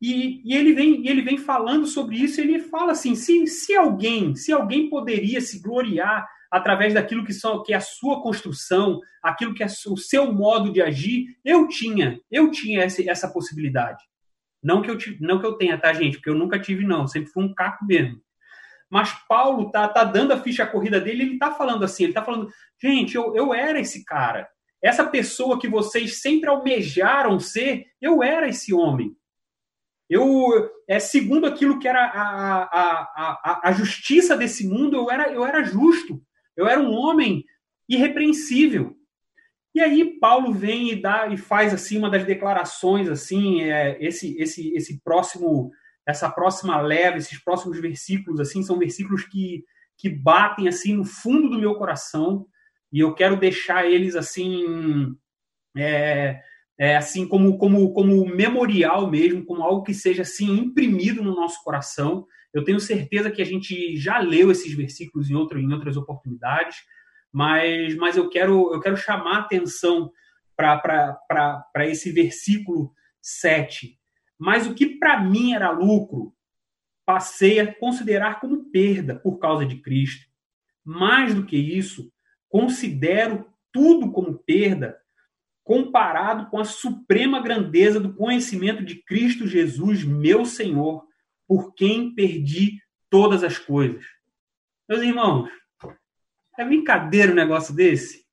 e, 0.00 0.42
e, 0.44 0.56
ele, 0.56 0.72
vem, 0.72 1.06
ele 1.06 1.22
vem 1.22 1.38
falando 1.38 1.86
sobre 1.86 2.16
isso, 2.16 2.40
ele 2.40 2.60
fala 2.60 2.92
assim: 2.92 3.14
se, 3.14 3.46
se 3.46 3.76
alguém, 3.76 4.34
se 4.34 4.52
alguém 4.52 4.88
poderia 4.88 5.40
se 5.40 5.60
gloriar 5.60 6.26
através 6.50 6.94
daquilo 6.94 7.24
que, 7.24 7.32
são, 7.32 7.62
que 7.62 7.72
é 7.72 7.76
a 7.76 7.80
sua 7.80 8.22
construção, 8.22 9.00
aquilo 9.22 9.54
que 9.54 9.62
é 9.62 9.66
o 9.66 9.96
seu 9.96 10.32
modo 10.32 10.72
de 10.72 10.80
agir, 10.80 11.26
eu 11.44 11.68
tinha, 11.68 12.18
eu 12.30 12.50
tinha 12.50 12.82
essa, 12.82 13.08
essa 13.08 13.28
possibilidade. 13.30 14.02
Não 14.62 14.82
que, 14.82 14.90
eu, 14.90 14.98
não 15.20 15.38
que 15.38 15.46
eu 15.46 15.54
tenha, 15.54 15.78
tá, 15.78 15.92
gente? 15.92 16.16
Porque 16.16 16.30
eu 16.30 16.34
nunca 16.34 16.58
tive, 16.58 16.84
não. 16.84 17.06
Sempre 17.06 17.30
fui 17.30 17.44
um 17.44 17.54
caco 17.54 17.84
mesmo. 17.84 18.20
Mas 18.90 19.12
Paulo 19.28 19.70
tá, 19.70 19.86
tá 19.86 20.02
dando 20.02 20.32
a 20.32 20.40
ficha 20.40 20.66
corrida 20.66 21.00
dele, 21.00 21.22
ele 21.22 21.38
tá 21.38 21.52
falando 21.52 21.84
assim, 21.84 22.04
ele 22.04 22.14
tá 22.14 22.24
falando, 22.24 22.48
gente, 22.82 23.14
eu, 23.14 23.36
eu 23.36 23.52
era 23.52 23.78
esse 23.78 24.04
cara. 24.04 24.48
Essa 24.82 25.06
pessoa 25.06 25.58
que 25.58 25.68
vocês 25.68 26.20
sempre 26.20 26.48
almejaram 26.48 27.40
ser, 27.40 27.86
eu 28.00 28.22
era 28.22 28.48
esse 28.48 28.72
homem. 28.72 29.16
Eu, 30.08 30.70
é, 30.88 30.98
segundo 30.98 31.46
aquilo 31.46 31.78
que 31.78 31.86
era 31.86 32.04
a, 32.04 32.62
a, 32.62 33.00
a, 33.14 33.60
a 33.64 33.72
justiça 33.72 34.36
desse 34.36 34.66
mundo, 34.66 34.96
eu 34.96 35.10
era, 35.10 35.30
eu 35.32 35.44
era 35.44 35.62
justo. 35.62 36.22
Eu 36.56 36.66
era 36.66 36.80
um 36.80 36.92
homem 36.92 37.44
irrepreensível. 37.88 38.96
E 39.74 39.80
aí 39.80 40.18
Paulo 40.18 40.52
vem 40.52 40.90
e 40.90 41.00
dá 41.00 41.28
e 41.28 41.36
faz 41.36 41.74
assim 41.74 41.98
uma 41.98 42.10
das 42.10 42.24
declarações 42.24 43.08
assim, 43.08 43.62
é, 43.62 43.96
esse 44.04 44.36
esse 44.38 44.74
esse 44.74 45.00
próximo 45.02 45.70
essa 46.06 46.28
próxima 46.30 46.80
leva, 46.80 47.18
esses 47.18 47.38
próximos 47.38 47.78
versículos 47.78 48.40
assim 48.40 48.62
são 48.62 48.78
versículos 48.78 49.24
que 49.24 49.64
que 49.96 50.08
batem 50.08 50.68
assim 50.68 50.94
no 50.94 51.04
fundo 51.04 51.50
do 51.50 51.58
meu 51.58 51.74
coração 51.74 52.46
e 52.92 53.00
eu 53.00 53.14
quero 53.14 53.36
deixar 53.36 53.86
eles 53.86 54.16
assim 54.16 55.14
é, 55.76 56.40
é, 56.78 56.96
assim 56.96 57.26
como, 57.26 57.58
como, 57.58 57.92
como 57.92 58.26
memorial 58.26 59.10
mesmo, 59.10 59.44
como 59.44 59.62
algo 59.62 59.82
que 59.82 59.92
seja 59.92 60.22
assim 60.22 60.58
imprimido 60.58 61.22
no 61.22 61.34
nosso 61.34 61.62
coração. 61.64 62.26
Eu 62.52 62.64
tenho 62.64 62.80
certeza 62.80 63.30
que 63.30 63.42
a 63.42 63.44
gente 63.44 63.96
já 63.96 64.18
leu 64.18 64.50
esses 64.50 64.72
versículos 64.74 65.28
em, 65.28 65.34
outro, 65.34 65.58
em 65.58 65.72
outras 65.72 65.96
oportunidades, 65.96 66.76
mas, 67.32 67.94
mas 67.96 68.16
eu, 68.16 68.28
quero, 68.28 68.72
eu 68.72 68.80
quero 68.80 68.96
chamar 68.96 69.40
atenção 69.40 70.10
para 70.56 71.86
esse 71.86 72.10
versículo 72.10 72.92
7. 73.20 73.98
Mas 74.38 74.66
o 74.66 74.74
que 74.74 74.98
para 74.98 75.20
mim 75.20 75.52
era 75.52 75.70
lucro, 75.70 76.32
passei 77.04 77.58
a 77.58 77.74
considerar 77.74 78.40
como 78.40 78.70
perda 78.70 79.16
por 79.16 79.38
causa 79.38 79.66
de 79.66 79.80
Cristo. 79.80 80.26
Mais 80.84 81.34
do 81.34 81.44
que 81.44 81.56
isso, 81.56 82.10
considero 82.48 83.46
tudo 83.72 84.10
como 84.10 84.38
perda 84.38 84.98
comparado 85.68 86.48
com 86.48 86.58
a 86.58 86.64
suprema 86.64 87.42
grandeza 87.42 88.00
do 88.00 88.14
conhecimento 88.14 88.82
de 88.82 89.02
Cristo 89.02 89.46
Jesus, 89.46 90.02
meu 90.02 90.46
Senhor, 90.46 91.04
por 91.46 91.74
quem 91.74 92.14
perdi 92.14 92.80
todas 93.10 93.44
as 93.44 93.58
coisas. 93.58 94.02
Meus 94.88 95.02
irmãos, 95.02 95.50
é 96.58 96.64
brincadeira 96.64 97.32
um 97.32 97.34
negócio 97.34 97.74
desse? 97.74 98.24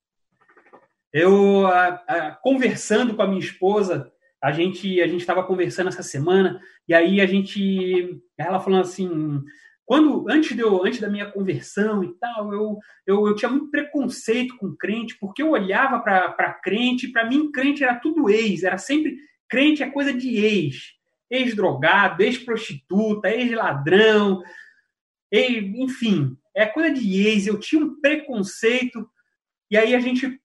Eu, 1.12 1.67
a, 1.67 1.88
a, 2.07 2.31
conversando 2.31 3.13
com 3.13 3.22
a 3.22 3.27
minha 3.27 3.39
esposa, 3.39 4.10
a 4.41 4.53
gente 4.53 5.01
a 5.01 5.07
gente 5.07 5.19
estava 5.19 5.43
conversando 5.43 5.89
essa 5.89 6.03
semana 6.03 6.62
e 6.88 6.93
aí 6.93 7.19
a 7.19 7.25
gente 7.25 8.22
ela 8.38 8.62
falando 8.62 8.81
assim 8.81 9.43
quando 9.86 10.25
antes 10.30 10.56
de 10.56 10.62
eu, 10.62 10.84
antes 10.84 11.00
da 11.00 11.10
minha 11.10 11.30
conversão 11.30 12.04
e 12.04 12.13
tal 12.15 12.54
eu, 12.54 12.77
eu, 13.06 13.27
eu 13.27 13.36
tinha 13.36 13.50
muito 13.50 13.70
preconceito 13.70 14.58
com 14.58 14.75
crente 14.75 15.18
porque 15.20 15.42
eu 15.42 15.51
olhava 15.51 16.00
para 16.00 16.54
crente 16.54 17.12
para 17.12 17.25
mim 17.25 17.51
crente 17.51 17.84
era 17.84 17.96
tudo 17.96 18.30
ex 18.30 18.63
era 18.63 18.77
sempre 18.77 19.18
crente 19.48 19.84
é 19.84 19.89
coisa 19.89 20.13
de 20.13 20.38
ex 20.38 20.94
ex 21.30 21.56
drogado 21.56 22.24
ex 22.24 22.38
prostituta 22.38 23.30
ex 23.30 23.51
ladrão 23.51 24.42
ex, 25.32 25.63
enfim 25.75 26.36
é 26.56 26.65
coisa 26.65 26.92
de 26.92 27.27
ex 27.27 27.48
eu 27.48 27.60
tinha 27.60 27.84
um 27.84 28.00
preconceito 28.00 29.08
e 29.70 29.77
aí 29.77 29.96
a 29.96 30.00
gente 30.00 30.39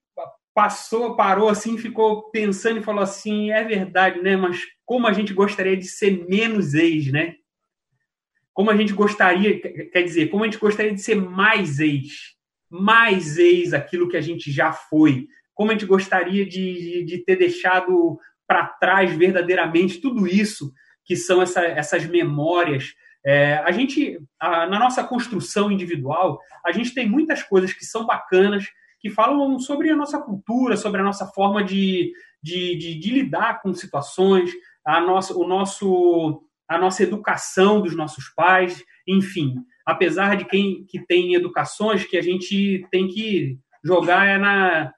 passou, 0.53 1.15
parou 1.15 1.49
assim, 1.49 1.77
ficou 1.77 2.29
pensando 2.31 2.79
e 2.79 2.83
falou 2.83 3.01
assim: 3.01 3.51
é 3.51 3.63
verdade, 3.63 4.21
né? 4.21 4.35
Mas 4.35 4.59
como 4.85 5.07
a 5.07 5.13
gente 5.13 5.33
gostaria 5.33 5.77
de 5.77 5.85
ser 5.85 6.27
menos 6.27 6.73
ex, 6.73 7.11
né? 7.11 7.35
Como 8.53 8.69
a 8.69 8.75
gente 8.75 8.93
gostaria, 8.93 9.59
quer 9.59 10.03
dizer, 10.03 10.27
como 10.29 10.43
a 10.43 10.47
gente 10.47 10.59
gostaria 10.59 10.93
de 10.93 11.01
ser 11.01 11.15
mais 11.15 11.79
ex, 11.79 12.35
mais 12.69 13.37
ex 13.37 13.73
aquilo 13.73 14.07
que 14.07 14.17
a 14.17 14.21
gente 14.21 14.51
já 14.51 14.71
foi, 14.71 15.27
como 15.53 15.71
a 15.71 15.73
gente 15.73 15.85
gostaria 15.85 16.45
de, 16.45 16.73
de, 16.73 17.05
de 17.05 17.17
ter 17.23 17.35
deixado 17.35 18.17
para 18.47 18.65
trás 18.65 19.13
verdadeiramente 19.15 19.99
tudo 19.99 20.27
isso 20.27 20.73
que 21.05 21.15
são 21.15 21.41
essa, 21.41 21.61
essas 21.61 22.05
memórias. 22.05 22.93
É, 23.25 23.55
a 23.57 23.71
gente, 23.71 24.19
a, 24.39 24.65
na 24.67 24.79
nossa 24.79 25.03
construção 25.03 25.71
individual, 25.71 26.39
a 26.65 26.71
gente 26.71 26.93
tem 26.93 27.07
muitas 27.07 27.43
coisas 27.43 27.73
que 27.73 27.85
são 27.85 28.05
bacanas, 28.05 28.65
que 28.99 29.09
falam 29.09 29.57
sobre 29.59 29.89
a 29.89 29.95
nossa 29.95 30.19
cultura, 30.19 30.77
sobre 30.77 31.01
a 31.01 31.03
nossa 31.03 31.25
forma 31.27 31.63
de, 31.63 32.13
de, 32.41 32.75
de, 32.75 32.99
de 32.99 33.11
lidar 33.11 33.61
com 33.61 33.73
situações, 33.73 34.51
a 34.85 34.99
nossa, 34.99 35.35
o 35.37 35.47
nosso, 35.47 36.43
a 36.71 36.77
nossa 36.77 37.03
educação 37.03 37.81
dos 37.81 37.95
nossos 37.95 38.29
pais, 38.35 38.83
enfim. 39.07 39.55
Apesar 39.85 40.37
de 40.37 40.45
quem 40.45 40.85
que 40.87 41.05
tem 41.05 41.33
educações 41.33 42.05
que 42.05 42.17
a 42.17 42.21
gente 42.21 42.85
tem 42.89 43.07
que 43.07 43.57
jogar 43.83 44.25
é, 44.25 44.37
na, 44.37 44.93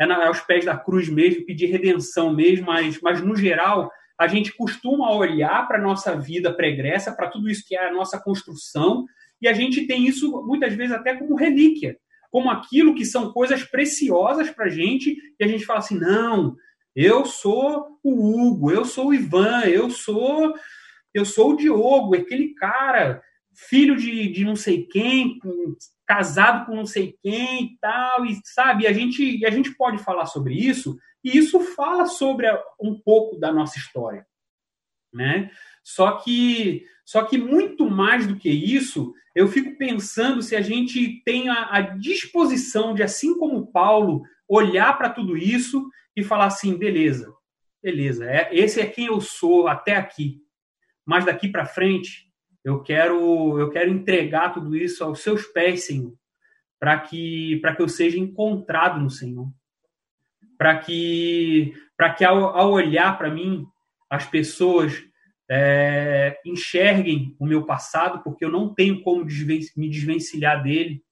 é, 0.00 0.06
na, 0.06 0.26
aos 0.26 0.40
pés 0.40 0.64
da 0.64 0.76
cruz 0.76 1.08
mesmo, 1.08 1.44
pedir 1.44 1.66
redenção 1.66 2.34
mesmo, 2.34 2.66
mas, 2.66 3.00
mas 3.00 3.20
no 3.20 3.36
geral 3.36 3.90
a 4.18 4.26
gente 4.26 4.56
costuma 4.56 5.12
olhar 5.12 5.68
para 5.68 5.78
a 5.78 5.82
nossa 5.82 6.16
vida 6.16 6.52
pregressa, 6.52 7.12
para 7.12 7.28
tudo 7.28 7.48
isso 7.48 7.64
que 7.66 7.76
é 7.76 7.88
a 7.88 7.92
nossa 7.92 8.18
construção, 8.18 9.04
e 9.40 9.46
a 9.46 9.52
gente 9.52 9.86
tem 9.86 10.06
isso 10.06 10.42
muitas 10.44 10.74
vezes 10.74 10.92
até 10.92 11.14
como 11.14 11.36
relíquia 11.36 11.96
como 12.30 12.50
aquilo 12.50 12.94
que 12.94 13.04
são 13.04 13.32
coisas 13.32 13.64
preciosas 13.64 14.50
para 14.50 14.66
a 14.66 14.68
gente, 14.68 15.16
e 15.38 15.44
a 15.44 15.48
gente 15.48 15.64
fala 15.64 15.78
assim: 15.78 15.98
não, 15.98 16.54
eu 16.94 17.24
sou 17.24 17.98
o 18.02 18.10
Hugo, 18.12 18.70
eu 18.70 18.84
sou 18.84 19.08
o 19.08 19.14
Ivan, 19.14 19.62
eu 19.62 19.90
sou 19.90 20.54
eu 21.18 21.24
sou 21.24 21.52
o 21.52 21.56
Diogo, 21.56 22.14
aquele 22.14 22.54
cara, 22.54 23.22
filho 23.52 23.96
de, 23.96 24.28
de 24.28 24.44
não 24.44 24.54
sei 24.54 24.84
quem, 24.86 25.38
casado 26.06 26.66
com 26.66 26.76
não 26.76 26.86
sei 26.86 27.16
quem 27.22 27.64
e 27.64 27.78
tal, 27.80 28.24
e 28.24 28.38
sabe, 28.44 28.86
a 28.86 28.92
gente, 28.92 29.44
a 29.44 29.50
gente 29.50 29.74
pode 29.74 29.98
falar 29.98 30.26
sobre 30.26 30.54
isso, 30.54 30.96
e 31.24 31.36
isso 31.36 31.60
fala 31.74 32.06
sobre 32.06 32.46
um 32.80 32.98
pouco 32.98 33.38
da 33.38 33.52
nossa 33.52 33.78
história, 33.78 34.24
né? 35.12 35.50
Só 35.82 36.12
que, 36.12 36.84
só 37.04 37.24
que 37.24 37.36
muito 37.36 37.88
mais 37.90 38.26
do 38.26 38.36
que 38.36 38.48
isso, 38.48 39.12
eu 39.34 39.48
fico 39.48 39.76
pensando 39.76 40.40
se 40.40 40.54
a 40.54 40.60
gente 40.60 41.22
tem 41.24 41.48
a, 41.48 41.68
a 41.70 41.80
disposição 41.80 42.94
de, 42.94 43.02
assim 43.02 43.38
como 43.38 43.66
Paulo, 43.66 44.22
olhar 44.48 44.96
para 44.96 45.10
tudo 45.10 45.36
isso 45.36 45.88
e 46.16 46.22
falar 46.22 46.46
assim, 46.46 46.76
beleza, 46.76 47.32
beleza, 47.82 48.24
é, 48.24 48.48
esse 48.52 48.80
é 48.80 48.86
quem 48.86 49.06
eu 49.06 49.20
sou 49.20 49.68
até 49.68 49.96
aqui, 49.96 50.40
mas 51.08 51.24
daqui 51.24 51.48
para 51.48 51.64
frente 51.64 52.30
eu 52.62 52.82
quero 52.82 53.58
eu 53.58 53.70
quero 53.70 53.90
entregar 53.90 54.52
tudo 54.52 54.76
isso 54.76 55.02
aos 55.02 55.22
seus 55.22 55.46
pés, 55.46 55.86
Senhor, 55.86 56.14
para 56.78 57.00
que 57.00 57.56
para 57.62 57.74
que 57.74 57.80
eu 57.80 57.88
seja 57.88 58.18
encontrado 58.18 59.00
no 59.00 59.08
Senhor, 59.08 59.50
para 60.58 60.78
que 60.78 61.72
para 61.96 62.12
que 62.12 62.26
ao, 62.26 62.54
ao 62.54 62.72
olhar 62.72 63.16
para 63.16 63.30
mim 63.30 63.66
as 64.10 64.26
pessoas 64.26 65.02
é, 65.50 66.38
enxerguem 66.44 67.34
o 67.38 67.46
meu 67.46 67.64
passado, 67.64 68.22
porque 68.22 68.44
eu 68.44 68.52
não 68.52 68.74
tenho 68.74 69.00
como 69.00 69.24
me 69.24 69.88
desvencilhar 69.88 70.62
dele, 70.62 71.02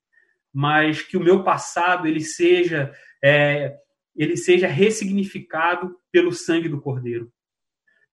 mas 0.53 1.01
que 1.01 1.17
o 1.17 1.23
meu 1.23 1.43
passado 1.43 2.05
ele 2.05 2.21
seja 2.21 2.93
é, 3.23 3.75
ele 4.15 4.37
seja 4.37 4.67
ressignificado 4.67 5.97
pelo 6.11 6.31
sangue 6.31 6.69
do 6.69 6.79
Cordeiro. 6.79 7.31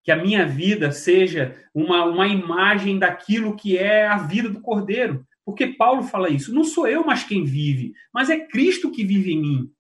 Que 0.04 0.12
a 0.12 0.16
minha 0.16 0.46
vida 0.46 0.92
seja 0.92 1.56
uma, 1.75 2.04
uma 2.04 2.28
imagem 2.28 2.99
daquilo 2.99 3.56
que 3.56 3.76
é 3.76 4.06
a 4.06 4.18
vida 4.18 4.49
do 4.49 4.61
Cordeiro. 4.61 5.26
Porque 5.44 5.66
Paulo 5.66 6.04
fala 6.04 6.30
isso. 6.30 6.54
Não 6.54 6.62
sou 6.62 6.87
eu 6.87 7.04
mais 7.04 7.25
quem 7.25 7.44
vive, 7.44 7.94
mas 8.12 8.30
é 8.30 8.38
Cristo 8.38 8.90
que 8.90 9.04
vive 9.04 9.32
em 9.32 9.40
mim. 9.40 9.70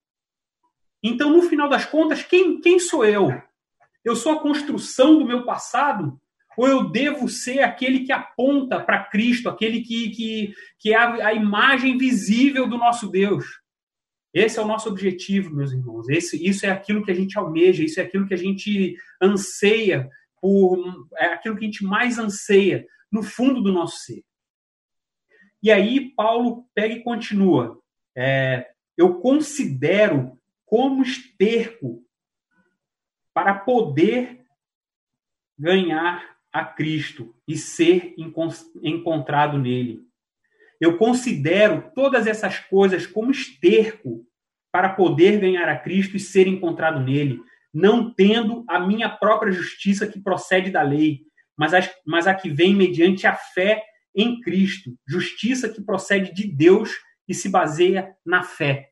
Então, 1.02 1.30
no 1.30 1.42
final 1.42 1.68
das 1.68 1.84
contas, 1.84 2.22
quem, 2.22 2.60
quem 2.60 2.78
sou 2.78 3.04
eu? 3.04 3.30
Eu 4.04 4.16
sou 4.16 4.32
a 4.32 4.40
construção 4.40 5.18
do 5.18 5.26
meu 5.26 5.44
passado? 5.44 6.18
Ou 6.56 6.68
eu 6.68 6.90
devo 6.90 7.28
ser 7.28 7.60
aquele 7.60 8.00
que 8.00 8.12
aponta 8.12 8.80
para 8.80 9.04
Cristo, 9.04 9.48
aquele 9.48 9.80
que, 9.80 10.10
que, 10.10 10.54
que 10.78 10.92
é 10.92 10.96
a, 10.96 11.28
a, 11.28 11.34
imagem 11.34 11.98
visível 11.98 12.68
do 12.68 12.78
nosso 12.78 13.10
Deus? 13.10 13.44
Esse 14.34 14.58
é 14.58 14.62
o 14.62 14.66
nosso 14.66 14.88
objetivo, 14.88 15.54
meus 15.54 15.70
irmãos. 15.70 16.08
Esse, 16.08 16.44
isso 16.44 16.66
é 16.66 16.70
aquilo 16.70 17.04
que 17.04 17.10
a 17.12 17.14
gente 17.14 17.38
almeja, 17.38 17.84
isso 17.84 18.00
é 18.00 18.02
aquilo 18.02 18.26
que 18.26 18.34
a 18.34 18.38
gente 18.38 18.96
anseia, 19.22 20.10
por, 20.40 21.08
é 21.16 21.26
aquilo 21.26 21.56
que 21.56 21.64
a 21.64 21.68
gente 21.68 21.84
mais 21.84 22.18
anseia 22.18 22.84
no 23.12 23.22
fundo 23.22 23.62
do 23.62 23.72
nosso 23.72 23.98
ser. 23.98 24.24
E 25.62 25.70
aí 25.70 26.10
Paulo 26.10 26.66
pega 26.74 26.94
e 26.94 27.02
continua. 27.02 27.80
É, 28.14 28.72
eu 28.96 29.20
considero 29.20 30.36
como 30.66 31.02
esterco 31.02 32.04
para 33.32 33.54
poder 33.54 34.44
ganhar 35.56 36.36
a 36.52 36.64
Cristo 36.64 37.34
e 37.46 37.56
ser 37.56 38.14
encontrado 38.82 39.58
nele. 39.58 40.06
Eu 40.84 40.98
considero 40.98 41.90
todas 41.94 42.26
essas 42.26 42.58
coisas 42.58 43.06
como 43.06 43.30
esterco 43.30 44.26
para 44.70 44.90
poder 44.90 45.40
ganhar 45.40 45.66
a 45.66 45.78
Cristo 45.78 46.14
e 46.14 46.20
ser 46.20 46.46
encontrado 46.46 47.00
nele, 47.00 47.40
não 47.72 48.12
tendo 48.12 48.66
a 48.68 48.78
minha 48.78 49.08
própria 49.08 49.50
justiça 49.50 50.06
que 50.06 50.20
procede 50.20 50.70
da 50.70 50.82
lei, 50.82 51.22
mas 51.56 51.72
a, 51.72 51.80
mas 52.06 52.26
a 52.26 52.34
que 52.34 52.50
vem 52.50 52.74
mediante 52.74 53.26
a 53.26 53.34
fé 53.34 53.82
em 54.14 54.42
Cristo, 54.42 54.94
justiça 55.08 55.70
que 55.70 55.80
procede 55.80 56.34
de 56.34 56.46
Deus 56.46 56.90
e 57.26 57.32
se 57.32 57.48
baseia 57.48 58.14
na 58.24 58.42
fé. 58.42 58.90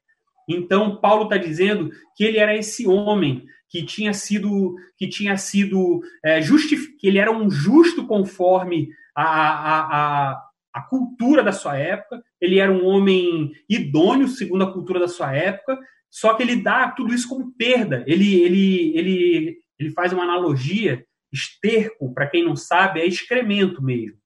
Então 0.48 0.96
Paulo 0.96 1.24
está 1.24 1.36
dizendo 1.36 1.90
que 2.16 2.24
ele 2.24 2.38
era 2.38 2.56
esse 2.56 2.86
homem 2.86 3.44
que 3.68 3.82
tinha 3.84 4.14
sido 4.14 4.76
que 4.96 5.06
tinha 5.06 5.36
sido 5.36 6.00
é, 6.24 6.40
justific... 6.40 6.96
que 6.96 7.06
ele 7.06 7.18
era 7.18 7.30
um 7.30 7.50
justo 7.50 8.06
conforme 8.06 8.88
a, 9.14 9.24
a, 9.24 10.30
a, 10.30 10.42
a, 10.72 10.80
cultura 10.80 11.42
da 11.42 11.52
sua 11.52 11.76
época, 11.76 12.22
ele 12.40 12.58
era 12.58 12.72
um 12.72 12.84
homem 12.84 13.52
idôneo 13.68 14.28
segundo 14.28 14.64
a 14.64 14.72
cultura 14.72 15.00
da 15.00 15.08
sua 15.08 15.34
época, 15.34 15.78
só 16.10 16.34
que 16.34 16.42
ele 16.42 16.56
dá 16.56 16.90
tudo 16.90 17.14
isso 17.14 17.28
como 17.28 17.52
perda. 17.54 18.04
Ele 18.06 18.42
ele 18.42 18.96
ele 18.96 19.58
ele 19.78 19.90
faz 19.90 20.12
uma 20.12 20.24
analogia 20.24 21.04
esterco, 21.32 22.12
para 22.12 22.26
quem 22.26 22.44
não 22.44 22.54
sabe, 22.54 23.00
é 23.00 23.06
excremento 23.06 23.82
mesmo. 23.82 24.18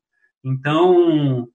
Então, 0.45 1.49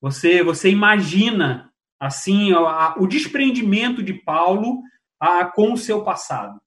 você 0.00 0.42
você 0.42 0.70
imagina 0.70 1.70
assim 1.98 2.52
o 2.52 3.06
desprendimento 3.06 4.02
de 4.02 4.12
Paulo 4.12 4.82
a, 5.18 5.44
com 5.46 5.72
o 5.72 5.78
seu 5.78 6.04
passado. 6.04 6.60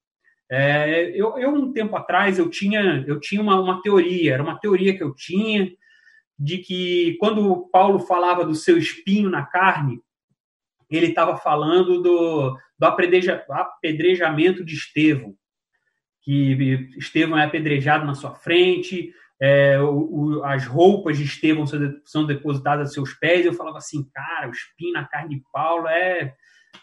É, 0.50 1.10
eu, 1.10 1.38
eu, 1.38 1.54
um 1.54 1.74
tempo 1.74 1.96
atrás, 1.96 2.40
eu 2.40 2.50
tinha, 2.50 3.04
eu 3.06 3.20
tinha 3.20 3.42
uma, 3.42 3.60
uma 3.60 3.82
teoria, 3.82 4.34
era 4.34 4.44
uma 4.44 4.58
teoria 4.58 4.96
que 4.96 5.04
eu 5.04 5.14
tinha, 5.14 5.70
de 6.38 6.60
que 6.60 7.18
quando 7.20 7.68
Paulo 7.72 8.00
falava 8.00 8.46
do 8.46 8.54
seu 8.54 8.78
espinho 8.78 9.30
na 9.30 9.46
carne, 9.46 10.00
ele 10.90 11.08
estava 11.08 11.36
falando 11.38 12.02
do, 12.02 12.58
do 12.78 12.86
apedreja, 12.86 13.44
apedrejamento 13.50 14.64
de 14.64 14.76
Estevão, 14.76 15.36
que 16.22 16.90
Estevão 16.98 17.38
é 17.38 17.46
apedrejado 17.46 18.06
na 18.06 18.14
sua 18.14 18.36
frente, 18.36 19.12
é, 19.40 19.80
o, 19.80 20.40
o, 20.40 20.44
as 20.44 20.66
roupas 20.66 21.18
de 21.18 21.24
Estevão 21.24 21.66
são, 21.66 21.80
são 22.06 22.26
depositadas 22.26 22.90
a 22.90 22.94
seus 22.94 23.14
pés. 23.14 23.46
Eu 23.46 23.54
falava 23.54 23.78
assim, 23.78 24.08
cara, 24.14 24.48
o 24.48 24.52
espinho 24.52 24.94
na 24.94 25.06
carne 25.06 25.36
de 25.36 25.44
Paulo 25.52 25.88
é, 25.88 26.34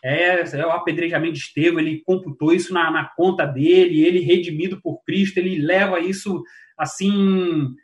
é, 0.02 0.40
é 0.40 0.66
o 0.66 0.70
apedrejamento 0.70 1.34
de 1.34 1.40
Estevão. 1.40 1.80
Ele 1.80 2.02
computou 2.04 2.52
isso 2.52 2.73
na, 2.73 2.90
na 2.90 3.04
conta 3.04 3.44
dele, 3.44 4.04
ele 4.04 4.20
redimido 4.20 4.80
por 4.80 5.02
Cristo, 5.04 5.38
ele 5.38 5.58
leva 5.58 6.00
isso 6.00 6.42
assim 6.78 7.75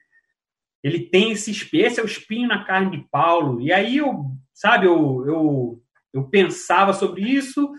ele 0.82 1.00
tem 1.00 1.32
esse 1.32 1.50
esse 1.72 2.00
é 2.00 2.02
o 2.02 2.06
espinho 2.06 2.48
na 2.48 2.64
carne 2.64 2.96
de 2.96 3.08
Paulo. 3.10 3.60
E 3.60 3.72
aí 3.72 3.98
eu, 3.98 4.26
sabe, 4.54 4.86
eu, 4.86 5.24
eu, 5.26 5.82
eu 6.12 6.24
pensava 6.24 6.92
sobre 6.92 7.22
isso, 7.22 7.70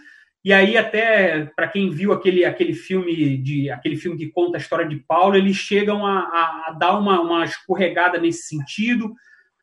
e 0.44 0.54
aí 0.54 0.78
até 0.78 1.46
para 1.56 1.68
quem 1.68 1.90
viu 1.90 2.12
aquele, 2.12 2.46
aquele 2.46 2.74
filme 2.74 3.38
de 3.38 3.70
aquele 3.70 3.96
filme 3.96 4.18
que 4.18 4.32
conta 4.32 4.58
a 4.58 4.60
história 4.60 4.88
de 4.88 4.98
Paulo, 4.98 5.36
eles 5.36 5.56
chegam 5.56 6.06
a, 6.06 6.20
a, 6.20 6.66
a 6.68 6.72
dar 6.72 6.98
uma, 6.98 7.20
uma 7.22 7.46
escorregada 7.46 8.20
nesse 8.20 8.48
sentido, 8.48 9.14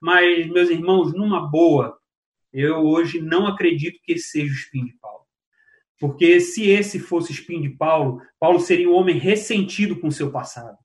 mas 0.00 0.48
meus 0.48 0.70
irmãos, 0.70 1.12
numa 1.12 1.48
boa, 1.48 1.96
eu 2.52 2.78
hoje 2.78 3.20
não 3.20 3.46
acredito 3.46 4.00
que 4.02 4.12
esse 4.12 4.30
seja 4.30 4.52
o 4.52 4.56
espinho 4.56 4.86
de 4.86 4.96
Paulo. 5.00 5.18
Porque 5.98 6.40
se 6.40 6.68
esse 6.68 7.00
fosse 7.00 7.32
o 7.32 7.34
espinho 7.34 7.62
de 7.62 7.70
Paulo, 7.70 8.22
Paulo 8.38 8.60
seria 8.60 8.88
um 8.88 8.94
homem 8.94 9.18
ressentido 9.18 9.96
com 9.96 10.08
o 10.08 10.12
seu 10.12 10.30
passado. 10.30 10.78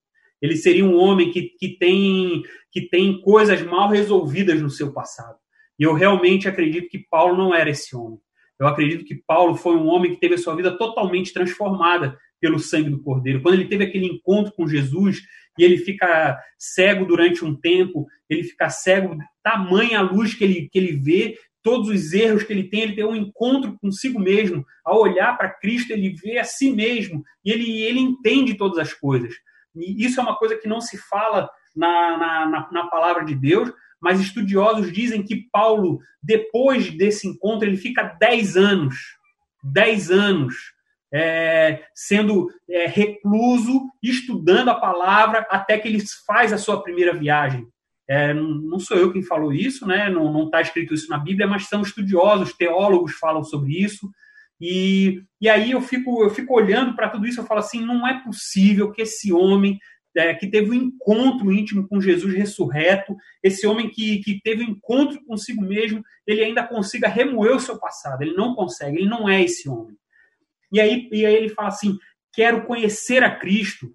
Ele 0.44 0.58
seria 0.58 0.84
um 0.84 0.98
homem 0.98 1.32
que, 1.32 1.44
que, 1.58 1.70
tem, 1.70 2.44
que 2.70 2.82
tem 2.90 3.22
coisas 3.22 3.62
mal 3.62 3.90
resolvidas 3.90 4.62
no 4.62 4.70
seu 4.70 4.92
passado. 4.92 5.38
E 5.80 5.84
eu 5.84 5.94
realmente 5.94 6.50
acredito 6.50 6.90
que 6.90 7.00
Paulo 7.10 7.38
não 7.38 7.56
era 7.56 7.70
esse 7.70 7.96
homem. 7.96 8.20
Eu 8.60 8.68
acredito 8.68 9.06
que 9.06 9.16
Paulo 9.26 9.56
foi 9.56 9.78
um 9.78 9.88
homem 9.88 10.12
que 10.12 10.20
teve 10.20 10.36
a 10.36 10.38
sua 10.38 10.54
vida 10.54 10.78
totalmente 10.78 11.32
transformada 11.32 12.18
pelo 12.42 12.60
sangue 12.60 12.90
do 12.90 13.02
Cordeiro. 13.02 13.42
Quando 13.42 13.56
ele 13.56 13.70
teve 13.70 13.86
aquele 13.86 14.06
encontro 14.06 14.52
com 14.54 14.68
Jesus 14.68 15.22
e 15.58 15.64
ele 15.64 15.78
fica 15.78 16.38
cego 16.60 17.06
durante 17.06 17.46
um 17.46 17.56
tempo, 17.56 18.06
ele 18.30 18.44
fica 18.44 18.70
cego, 18.70 19.18
tamanha 19.42 20.00
a 20.00 20.02
luz 20.02 20.34
que 20.34 20.44
ele, 20.44 20.68
que 20.70 20.78
ele 20.78 20.98
vê, 20.98 21.38
todos 21.62 21.88
os 21.88 22.12
erros 22.12 22.44
que 22.44 22.52
ele 22.52 22.66
tem, 22.66 22.82
ele 22.82 22.96
tem 22.96 23.06
um 23.06 23.16
encontro 23.16 23.78
consigo 23.80 24.20
mesmo. 24.20 24.66
Ao 24.84 25.00
olhar 25.00 25.38
para 25.38 25.50
Cristo, 25.50 25.94
ele 25.94 26.10
vê 26.22 26.38
a 26.38 26.44
si 26.44 26.70
mesmo 26.70 27.24
e 27.46 27.50
ele, 27.50 27.82
ele 27.82 28.00
entende 28.02 28.56
todas 28.56 28.78
as 28.78 28.94
coisas. 28.94 29.34
E 29.76 30.06
isso 30.06 30.20
é 30.20 30.24
uma 30.24 30.36
coisa 30.36 30.58
que 30.58 30.68
não 30.68 30.82
se 30.82 30.98
fala 30.98 31.50
na, 31.76 32.18
na, 32.18 32.70
na, 32.72 32.88
palavra 32.88 33.26
de 33.26 33.36
Deus, 33.36 33.72
mas 34.00 34.20
estudiosos 34.20 34.92
dizem 34.92 35.24
que 35.24 35.48
Paulo, 35.52 36.00
depois 36.22 36.92
desse 36.92 37.28
encontro, 37.28 37.68
ele 37.68 37.78
fica 37.78 38.04
10 38.20 38.58
anos, 38.58 38.96
10 39.64 40.12
anos, 40.12 40.56
é, 41.14 41.84
sendo 41.94 42.50
é, 42.70 42.88
recluso, 42.88 43.90
estudando 44.02 44.70
a 44.70 44.76
palavra, 44.76 45.46
até 45.50 45.78
que 45.78 45.88
ele 45.88 46.04
faz 46.26 46.52
a 46.52 46.58
sua 46.58 46.82
primeira 46.82 47.14
viagem. 47.14 47.68
É, 48.10 48.34
não 48.34 48.80
sou 48.80 48.98
eu 48.98 49.14
quem 49.14 49.24
falou 49.24 49.54
isso, 49.54 49.88
né? 49.88 50.10
não 50.10 50.46
está 50.46 50.60
escrito 50.60 50.94
isso 50.94 51.10
na 51.10 51.18
Bíblia, 51.18 51.48
mas 51.48 51.68
são 51.68 51.82
estudiosos, 51.82 52.54
teólogos 52.54 53.14
falam 53.14 53.44
sobre 53.44 53.74
isso. 53.82 54.10
E, 54.66 55.22
e 55.42 55.50
aí 55.50 55.72
eu 55.72 55.82
fico, 55.82 56.24
eu 56.24 56.30
fico 56.30 56.54
olhando 56.54 56.96
para 56.96 57.10
tudo 57.10 57.28
isso, 57.28 57.42
eu 57.42 57.46
falo 57.46 57.60
assim, 57.60 57.86
não 57.86 58.08
é 58.08 58.24
possível 58.24 58.94
que 58.94 59.02
esse 59.02 59.34
homem 59.34 59.78
é, 60.16 60.34
que 60.34 60.48
teve 60.48 60.72
um 60.72 60.74
encontro 60.74 61.52
íntimo 61.52 61.86
com 61.86 62.00
Jesus 62.00 62.34
ressurreto, 62.34 63.14
esse 63.44 63.68
homem 63.68 63.90
que, 63.90 64.20
que 64.20 64.40
teve 64.42 64.64
um 64.64 64.70
encontro 64.70 65.22
consigo 65.26 65.62
mesmo, 65.62 66.02
ele 66.26 66.46
ainda 66.46 66.66
consiga 66.66 67.10
remoer 67.10 67.58
o 67.58 67.60
seu 67.60 67.78
passado. 67.78 68.22
Ele 68.22 68.36
não 68.36 68.56
consegue, 68.56 69.00
ele 69.00 69.10
não 69.10 69.28
é 69.28 69.44
esse 69.44 69.68
homem. 69.68 69.98
E 70.72 70.80
aí, 70.80 71.10
e 71.12 71.26
aí 71.26 71.36
ele 71.36 71.50
fala 71.50 71.68
assim: 71.68 71.98
quero 72.32 72.66
conhecer 72.66 73.22
a 73.22 73.36
Cristo, 73.36 73.94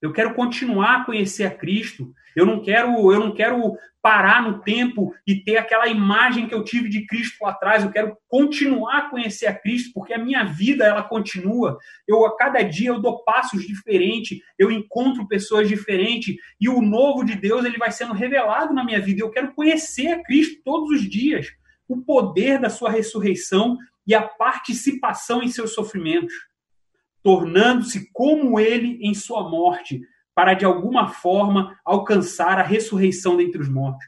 eu 0.00 0.12
quero 0.12 0.34
continuar 0.34 1.00
a 1.00 1.04
conhecer 1.04 1.44
a 1.44 1.50
Cristo. 1.50 2.12
Eu 2.36 2.46
não 2.46 2.62
quero, 2.62 3.12
eu 3.12 3.18
não 3.18 3.34
quero 3.34 3.76
parar 4.00 4.42
no 4.42 4.60
tempo 4.62 5.12
e 5.26 5.42
ter 5.42 5.56
aquela 5.56 5.88
imagem 5.88 6.46
que 6.46 6.54
eu 6.54 6.62
tive 6.62 6.88
de 6.88 7.04
Cristo 7.04 7.36
lá 7.42 7.50
atrás. 7.50 7.82
Eu 7.82 7.90
quero 7.90 8.16
continuar 8.28 8.98
a 8.98 9.10
conhecer 9.10 9.46
a 9.46 9.54
Cristo, 9.54 9.90
porque 9.92 10.14
a 10.14 10.18
minha 10.18 10.44
vida 10.44 10.84
ela 10.84 11.02
continua. 11.02 11.76
Eu 12.06 12.24
a 12.24 12.36
cada 12.36 12.62
dia 12.62 12.90
eu 12.90 13.00
dou 13.00 13.24
passos 13.24 13.66
diferentes, 13.66 14.38
eu 14.56 14.70
encontro 14.70 15.26
pessoas 15.26 15.68
diferentes 15.68 16.36
e 16.60 16.68
o 16.68 16.80
novo 16.80 17.24
de 17.24 17.34
Deus 17.34 17.64
ele 17.64 17.76
vai 17.76 17.90
sendo 17.90 18.14
revelado 18.14 18.72
na 18.72 18.84
minha 18.84 19.00
vida. 19.00 19.20
Eu 19.20 19.30
quero 19.30 19.52
conhecer 19.52 20.08
a 20.08 20.22
Cristo 20.22 20.60
todos 20.64 20.90
os 20.90 21.10
dias, 21.10 21.48
o 21.88 22.00
poder 22.02 22.60
da 22.60 22.70
sua 22.70 22.90
ressurreição 22.90 23.76
e 24.06 24.14
a 24.14 24.22
participação 24.22 25.42
em 25.42 25.48
seus 25.48 25.74
sofrimentos, 25.74 26.32
tornando-se 27.22 28.10
como 28.12 28.58
ele 28.58 28.98
em 29.02 29.14
sua 29.14 29.48
morte 29.48 30.00
para 30.34 30.54
de 30.54 30.64
alguma 30.64 31.08
forma 31.08 31.76
alcançar 31.84 32.58
a 32.58 32.62
ressurreição 32.62 33.36
dentre 33.36 33.60
os 33.60 33.68
mortos. 33.68 34.06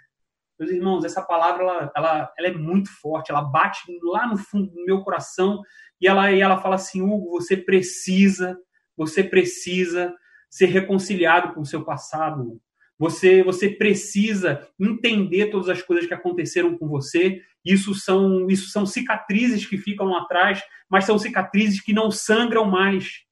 Meus 0.59 0.70
irmãos, 0.70 1.05
essa 1.05 1.23
palavra 1.23 1.62
ela, 1.62 1.92
ela, 1.96 2.33
ela 2.38 2.49
é 2.49 2.53
muito 2.53 2.90
forte, 3.01 3.31
ela 3.31 3.42
bate 3.42 3.81
lá 4.03 4.27
no 4.27 4.37
fundo 4.37 4.70
do 4.70 4.85
meu 4.85 5.03
coração 5.03 5.62
e 6.01 6.07
ela, 6.07 6.31
e 6.31 6.40
ela 6.40 6.61
fala 6.61 6.77
assim: 6.77 7.03
Hugo, 7.03 7.31
você 7.31 7.57
precisa, 7.57 8.59
você 8.96 9.25
precisa 9.25 10.14
ser 10.51 10.66
reconciliado 10.66 11.55
com 11.55 11.62
o 11.62 11.66
seu 11.66 11.85
passado. 11.85 12.61
Você, 13.00 13.42
você 13.42 13.68
precisa 13.68 14.68
entender 14.78 15.46
todas 15.46 15.68
as 15.68 15.82
coisas 15.82 16.06
que 16.06 16.14
aconteceram 16.14 16.78
com 16.78 16.86
você. 16.86 17.42
Isso 17.64 17.94
são, 17.94 18.48
isso 18.48 18.70
são 18.70 18.86
cicatrizes 18.86 19.66
que 19.66 19.76
ficam 19.76 20.14
atrás, 20.14 20.62
mas 20.88 21.04
são 21.04 21.18
cicatrizes 21.18 21.80
que 21.80 21.92
não 21.92 22.12
sangram 22.12 22.66
mais 22.66 23.24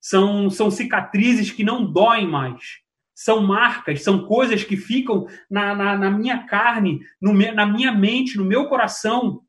são, 0.00 0.48
são 0.48 0.70
cicatrizes 0.70 1.50
que 1.50 1.64
não 1.64 1.84
doem 1.84 2.26
mais. 2.26 2.80
São 3.14 3.42
marcas, 3.42 4.02
são 4.02 4.24
coisas 4.26 4.62
que 4.62 4.76
ficam 4.76 5.26
na, 5.50 5.74
na, 5.74 5.98
na 5.98 6.10
minha 6.10 6.46
carne, 6.46 7.00
no, 7.20 7.32
na 7.32 7.66
minha 7.66 7.92
mente, 7.92 8.36
no 8.36 8.44
meu 8.44 8.68
coração, 8.68 9.42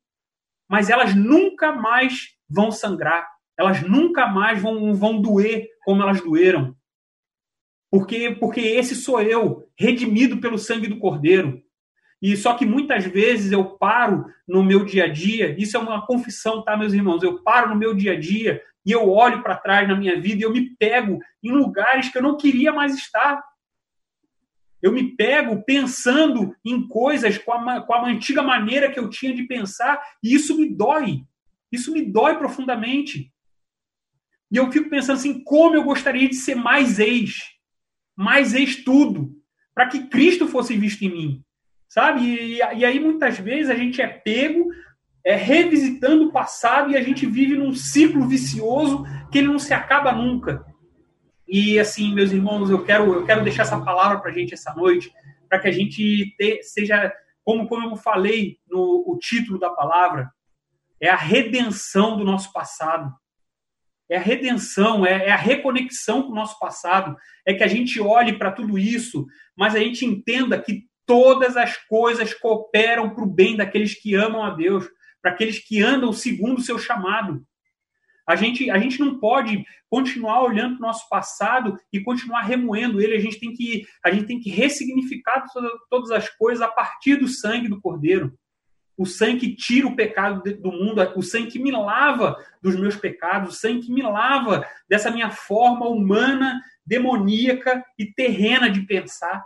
mas 0.68 0.90
elas 0.90 1.16
nunca 1.16 1.72
mais 1.72 2.30
vão 2.50 2.72
sangrar. 2.72 3.28
Elas 3.58 3.82
nunca 3.82 4.28
mais 4.28 4.62
vão, 4.62 4.94
vão 4.96 5.22
doer 5.22 5.68
como 5.84 6.02
elas 6.02 6.22
doeram. 6.22 6.76
Porque, 7.92 8.32
porque 8.40 8.60
esse 8.60 8.96
sou 8.96 9.22
eu, 9.22 9.68
redimido 9.78 10.38
pelo 10.38 10.58
sangue 10.58 10.88
do 10.88 11.00
Cordeiro. 11.00 11.62
E 12.22 12.36
só 12.36 12.54
que 12.54 12.66
muitas 12.66 13.06
vezes 13.06 13.52
eu 13.52 13.78
paro 13.78 14.26
no 14.48 14.64
meu 14.64 14.84
dia 14.84 15.06
a 15.06 15.08
dia, 15.08 15.56
isso 15.58 15.78
é 15.78 15.80
uma 15.80 16.06
confissão, 16.06 16.64
tá, 16.64 16.76
meus 16.76 16.94
irmãos? 16.94 17.24
Eu 17.24 17.42
paro 17.42 17.70
no 17.70 17.76
meu 17.76 17.94
dia 17.94 18.14
a 18.14 18.20
dia 18.20 18.62
e 18.86 18.92
eu 18.92 19.10
olho 19.10 19.42
para 19.42 19.56
trás 19.56 19.88
na 19.88 19.96
minha 19.96 20.20
vida 20.20 20.42
e 20.42 20.44
eu 20.44 20.52
me 20.52 20.76
pego 20.76 21.20
em 21.42 21.52
lugares 21.52 22.10
que 22.10 22.18
eu 22.18 22.22
não 22.22 22.36
queria 22.36 22.74
mais 22.74 22.96
estar. 22.96 23.42
Eu 24.82 24.92
me 24.92 25.16
pego 25.16 25.64
pensando 25.64 26.56
em 26.64 26.88
coisas 26.88 27.38
com 27.38 27.54
a, 27.54 27.82
com 27.82 27.94
a 27.94 28.08
antiga 28.08 28.42
maneira 28.42 28.92
que 28.92 29.00
eu 29.00 29.10
tinha 29.10 29.34
de 29.34 29.44
pensar 29.44 30.02
e 30.24 30.34
isso 30.34 30.58
me 30.58 30.70
dói. 30.70 31.24
Isso 31.72 31.92
me 31.92 32.02
dói 32.02 32.38
profundamente. 32.38 33.32
E 34.52 34.58
eu 34.58 34.72
fico 34.72 34.90
pensando 34.90 35.18
assim, 35.18 35.44
como 35.44 35.76
eu 35.76 35.84
gostaria 35.84 36.28
de 36.28 36.36
ser 36.36 36.56
mais 36.56 36.98
ex, 36.98 37.59
mais 38.20 38.54
ex 38.54 38.84
tudo, 38.84 39.32
para 39.74 39.88
que 39.88 40.08
Cristo 40.08 40.46
fosse 40.46 40.76
visto 40.76 41.04
em 41.04 41.10
mim, 41.10 41.44
sabe? 41.88 42.22
E, 42.22 42.58
e, 42.58 42.84
aí 42.84 43.00
muitas 43.00 43.40
vezes 43.40 43.70
a 43.70 43.76
gente 43.76 44.02
é 44.02 44.10
pego 44.10 44.70
é, 45.26 45.38
revisitando 45.38 46.26
o 46.26 46.32
passado 46.34 46.92
e 46.92 46.98
a 46.98 47.02
gente 47.02 47.26
vive 47.26 47.56
num 47.56 47.74
ciclo 47.74 48.28
vicioso 48.28 49.06
que 49.32 49.38
ele 49.38 49.48
não 49.48 49.58
se 49.58 49.74
acaba 49.74 50.12
nunca. 50.12 50.66
E 51.48 51.80
assim, 51.80 52.14
meus 52.14 52.34
irmãos, 52.34 52.70
eu 52.70 52.84
quero, 52.84 53.14
eu 53.14 53.26
quero 53.26 53.42
deixar 53.42 53.62
essa 53.62 53.80
palavra 53.80 54.20
para 54.20 54.32
a 54.32 54.34
gente 54.34 54.54
essa 54.54 54.74
noite, 54.74 55.10
para 55.48 55.60
que 55.60 55.70
a 55.70 55.72
gente 55.72 56.36
te, 56.38 56.62
seja, 56.62 57.14
como, 57.42 57.70
como 57.70 57.90
eu 57.90 57.96
falei 57.96 58.58
no 58.70 59.06
o 59.08 59.18
título 59.18 59.58
da 59.58 59.70
palavra, 59.70 60.30
é 61.02 61.08
a 61.08 61.16
redenção 61.16 62.18
do 62.18 62.26
nosso 62.26 62.52
passado. 62.52 63.14
É 64.10 64.18
a 64.18 64.22
redenção, 64.22 65.06
é, 65.06 65.28
é 65.28 65.32
a 65.32 65.38
reconexão 65.38 66.24
com 66.24 66.32
o 66.32 66.36
nosso 66.36 66.58
passado. 66.60 67.16
É 67.46 67.54
que 67.54 67.64
a 67.64 67.68
gente 67.68 68.00
olhe 68.00 68.38
para 68.38 68.52
tudo 68.52 68.78
isso, 68.78 69.26
mas 69.56 69.76
a 69.76 69.80
gente 69.80 70.06
entenda 70.06 70.60
que 70.60 70.84
todas 71.06 71.58
as 71.58 71.78
coisas 71.88 72.34
cooperam 72.34 73.10
para 73.10 73.24
o 73.24 73.30
bem 73.30 73.56
daqueles 73.56 74.00
que 74.00 74.16
amam 74.16 74.44
a 74.44 74.52
Deus 74.52 74.88
para 75.22 75.32
aqueles 75.32 75.60
que 75.60 75.82
andam 75.82 76.14
segundo 76.14 76.60
o 76.60 76.62
seu 76.62 76.78
chamado. 76.78 77.46
A 78.28 78.36
gente, 78.36 78.70
a 78.70 78.78
gente 78.78 79.00
não 79.00 79.20
pode 79.20 79.66
continuar 79.90 80.44
olhando 80.44 80.78
para 80.78 80.84
o 80.84 80.88
nosso 80.88 81.10
passado 81.10 81.80
e 81.92 82.00
continuar 82.00 82.42
remoendo 82.42 83.02
ele. 83.02 83.16
A 83.16 83.20
gente 83.20 83.40
tem 83.40 83.52
que, 83.54 83.86
a 84.06 84.12
gente 84.12 84.28
tem 84.28 84.40
que 84.40 84.52
ressignificar 84.52 85.46
todas 85.90 86.12
as 86.12 86.30
coisas 86.38 86.62
a 86.62 86.68
partir 86.68 87.16
do 87.16 87.28
sangue 87.28 87.68
do 87.68 87.82
Cordeiro. 87.82 88.38
O 89.00 89.06
sangue 89.06 89.40
que 89.40 89.56
tira 89.56 89.88
o 89.88 89.96
pecado 89.96 90.44
do 90.58 90.72
mundo, 90.74 91.02
o 91.16 91.22
sangue 91.24 91.52
que 91.52 91.58
me 91.58 91.72
lava 91.72 92.36
dos 92.62 92.76
meus 92.76 92.98
pecados, 92.98 93.56
o 93.56 93.58
sangue 93.58 93.86
que 93.86 93.94
me 93.94 94.02
lava 94.02 94.68
dessa 94.90 95.10
minha 95.10 95.32
forma 95.32 95.88
humana, 95.88 96.62
demoníaca 96.86 97.82
e 97.98 98.06
terrena 98.06 98.70
de 98.70 98.82
pensar, 98.82 99.46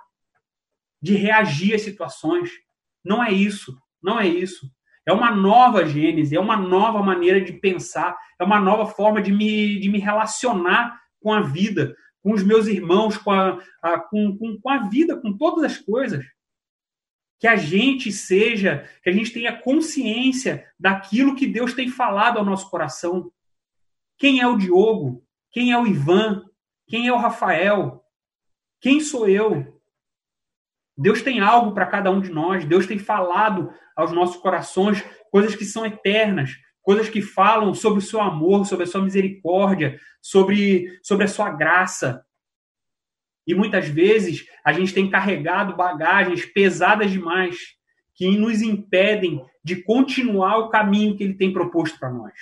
de 1.00 1.14
reagir 1.14 1.76
às 1.76 1.84
situações. 1.84 2.50
Não 3.06 3.24
é 3.24 3.32
isso, 3.32 3.78
não 4.02 4.20
é 4.20 4.28
isso. 4.28 4.68
É 5.06 5.14
uma 5.14 5.30
nova 5.30 5.86
gênese, 5.86 6.36
é 6.36 6.40
uma 6.40 6.58
nova 6.58 7.04
maneira 7.04 7.40
de 7.40 7.54
pensar, 7.54 8.18
é 8.40 8.44
uma 8.44 8.60
nova 8.60 8.88
forma 8.88 9.22
de 9.22 9.32
me, 9.32 9.80
de 9.80 9.88
me 9.88 10.00
relacionar 10.00 11.00
com 11.22 11.32
a 11.32 11.42
vida, 11.42 11.96
com 12.24 12.34
os 12.34 12.42
meus 12.42 12.66
irmãos, 12.66 13.20
com 13.20 13.30
a, 13.30 13.60
a 13.84 14.00
com, 14.00 14.36
com, 14.36 14.60
com 14.60 14.70
a 14.72 14.90
vida, 14.90 15.16
com 15.16 15.38
todas 15.38 15.64
as 15.64 15.78
coisas. 15.78 16.26
Que 17.44 17.48
a 17.50 17.58
gente 17.58 18.10
seja, 18.10 18.90
que 19.04 19.10
a 19.10 19.12
gente 19.12 19.34
tenha 19.34 19.52
consciência 19.52 20.66
daquilo 20.80 21.36
que 21.36 21.46
Deus 21.46 21.74
tem 21.74 21.90
falado 21.90 22.40
ao 22.40 22.46
nosso 22.46 22.70
coração. 22.70 23.30
Quem 24.18 24.40
é 24.40 24.48
o 24.48 24.56
Diogo? 24.56 25.26
Quem 25.52 25.74
é 25.74 25.78
o 25.78 25.86
Ivan? 25.86 26.46
Quem 26.88 27.06
é 27.06 27.12
o 27.12 27.18
Rafael? 27.18 28.02
Quem 28.80 29.02
sou 29.02 29.28
eu? 29.28 29.78
Deus 30.98 31.22
tem 31.22 31.42
algo 31.42 31.74
para 31.74 31.86
cada 31.86 32.10
um 32.10 32.22
de 32.22 32.32
nós. 32.32 32.64
Deus 32.64 32.88
tem 32.88 32.98
falado 32.98 33.74
aos 33.94 34.14
nossos 34.14 34.38
corações 34.38 35.04
coisas 35.30 35.54
que 35.54 35.66
são 35.66 35.86
eternas, 35.86 36.52
coisas 36.82 37.10
que 37.10 37.22
falam 37.22 37.74
sobre 37.74 38.00
o 38.00 38.02
seu 38.02 38.22
amor, 38.22 38.66
sobre 38.66 38.86
a 38.86 38.88
sua 38.88 39.02
misericórdia, 39.02 40.00
sobre, 40.22 40.98
sobre 41.04 41.26
a 41.26 41.28
sua 41.28 41.50
graça. 41.50 42.26
E 43.46 43.54
muitas 43.54 43.88
vezes 43.88 44.46
a 44.64 44.72
gente 44.72 44.94
tem 44.94 45.10
carregado 45.10 45.76
bagagens 45.76 46.46
pesadas 46.46 47.12
demais 47.12 47.58
que 48.16 48.38
nos 48.38 48.62
impedem 48.62 49.44
de 49.64 49.78
continuar 49.78 50.58
o 50.58 50.70
caminho 50.70 51.16
que 51.18 51.24
ele 51.24 51.34
tem 51.34 51.52
proposto 51.52 51.98
para 52.00 52.12
nós. 52.12 52.34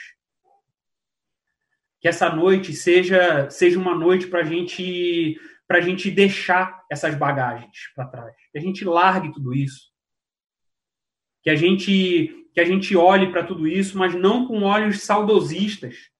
Que 2.00 2.08
essa 2.08 2.30
noite 2.30 2.74
seja, 2.74 3.50
seja 3.50 3.80
uma 3.80 3.96
noite 3.96 4.28
para 4.28 4.44
gente, 4.44 5.40
a 5.70 5.82
gente 5.82 6.12
deixar 6.12 6.84
essas 6.90 7.16
bagagens 7.16 7.92
para 7.96 8.08
trás. 8.08 8.36
Que 8.52 8.58
a 8.58 8.62
gente 8.62 8.84
largue 8.84 9.32
tudo 9.32 9.54
isso. 9.54 9.92
Que 11.44 11.50
a 11.50 11.56
gente 11.56 12.38
que 12.54 12.60
a 12.60 12.66
gente 12.66 12.96
olhe 12.98 13.32
para 13.32 13.46
tudo 13.46 13.66
isso, 13.66 13.98
mas 13.98 14.14
não 14.14 14.46
com 14.46 14.64
olhos 14.64 15.04
saudosistas. 15.04 16.11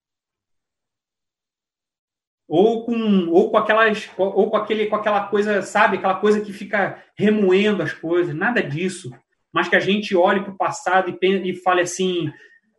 Ou 2.54 2.84
com, 2.84 3.30
ou 3.30 3.50
com 3.50 3.56
aquelas 3.56 4.10
ou 4.18 4.50
com 4.50 4.58
aquele 4.58 4.84
com 4.84 4.94
aquela 4.94 5.26
coisa, 5.26 5.62
sabe, 5.62 5.96
aquela 5.96 6.16
coisa 6.16 6.38
que 6.38 6.52
fica 6.52 7.02
remoendo 7.16 7.82
as 7.82 7.94
coisas, 7.94 8.34
nada 8.34 8.62
disso. 8.62 9.10
Mas 9.50 9.70
que 9.70 9.76
a 9.76 9.80
gente 9.80 10.14
olhe 10.14 10.42
para 10.42 10.52
o 10.52 10.58
passado 10.58 11.18
e, 11.22 11.50
e 11.50 11.54
fale 11.54 11.80
assim, 11.80 12.30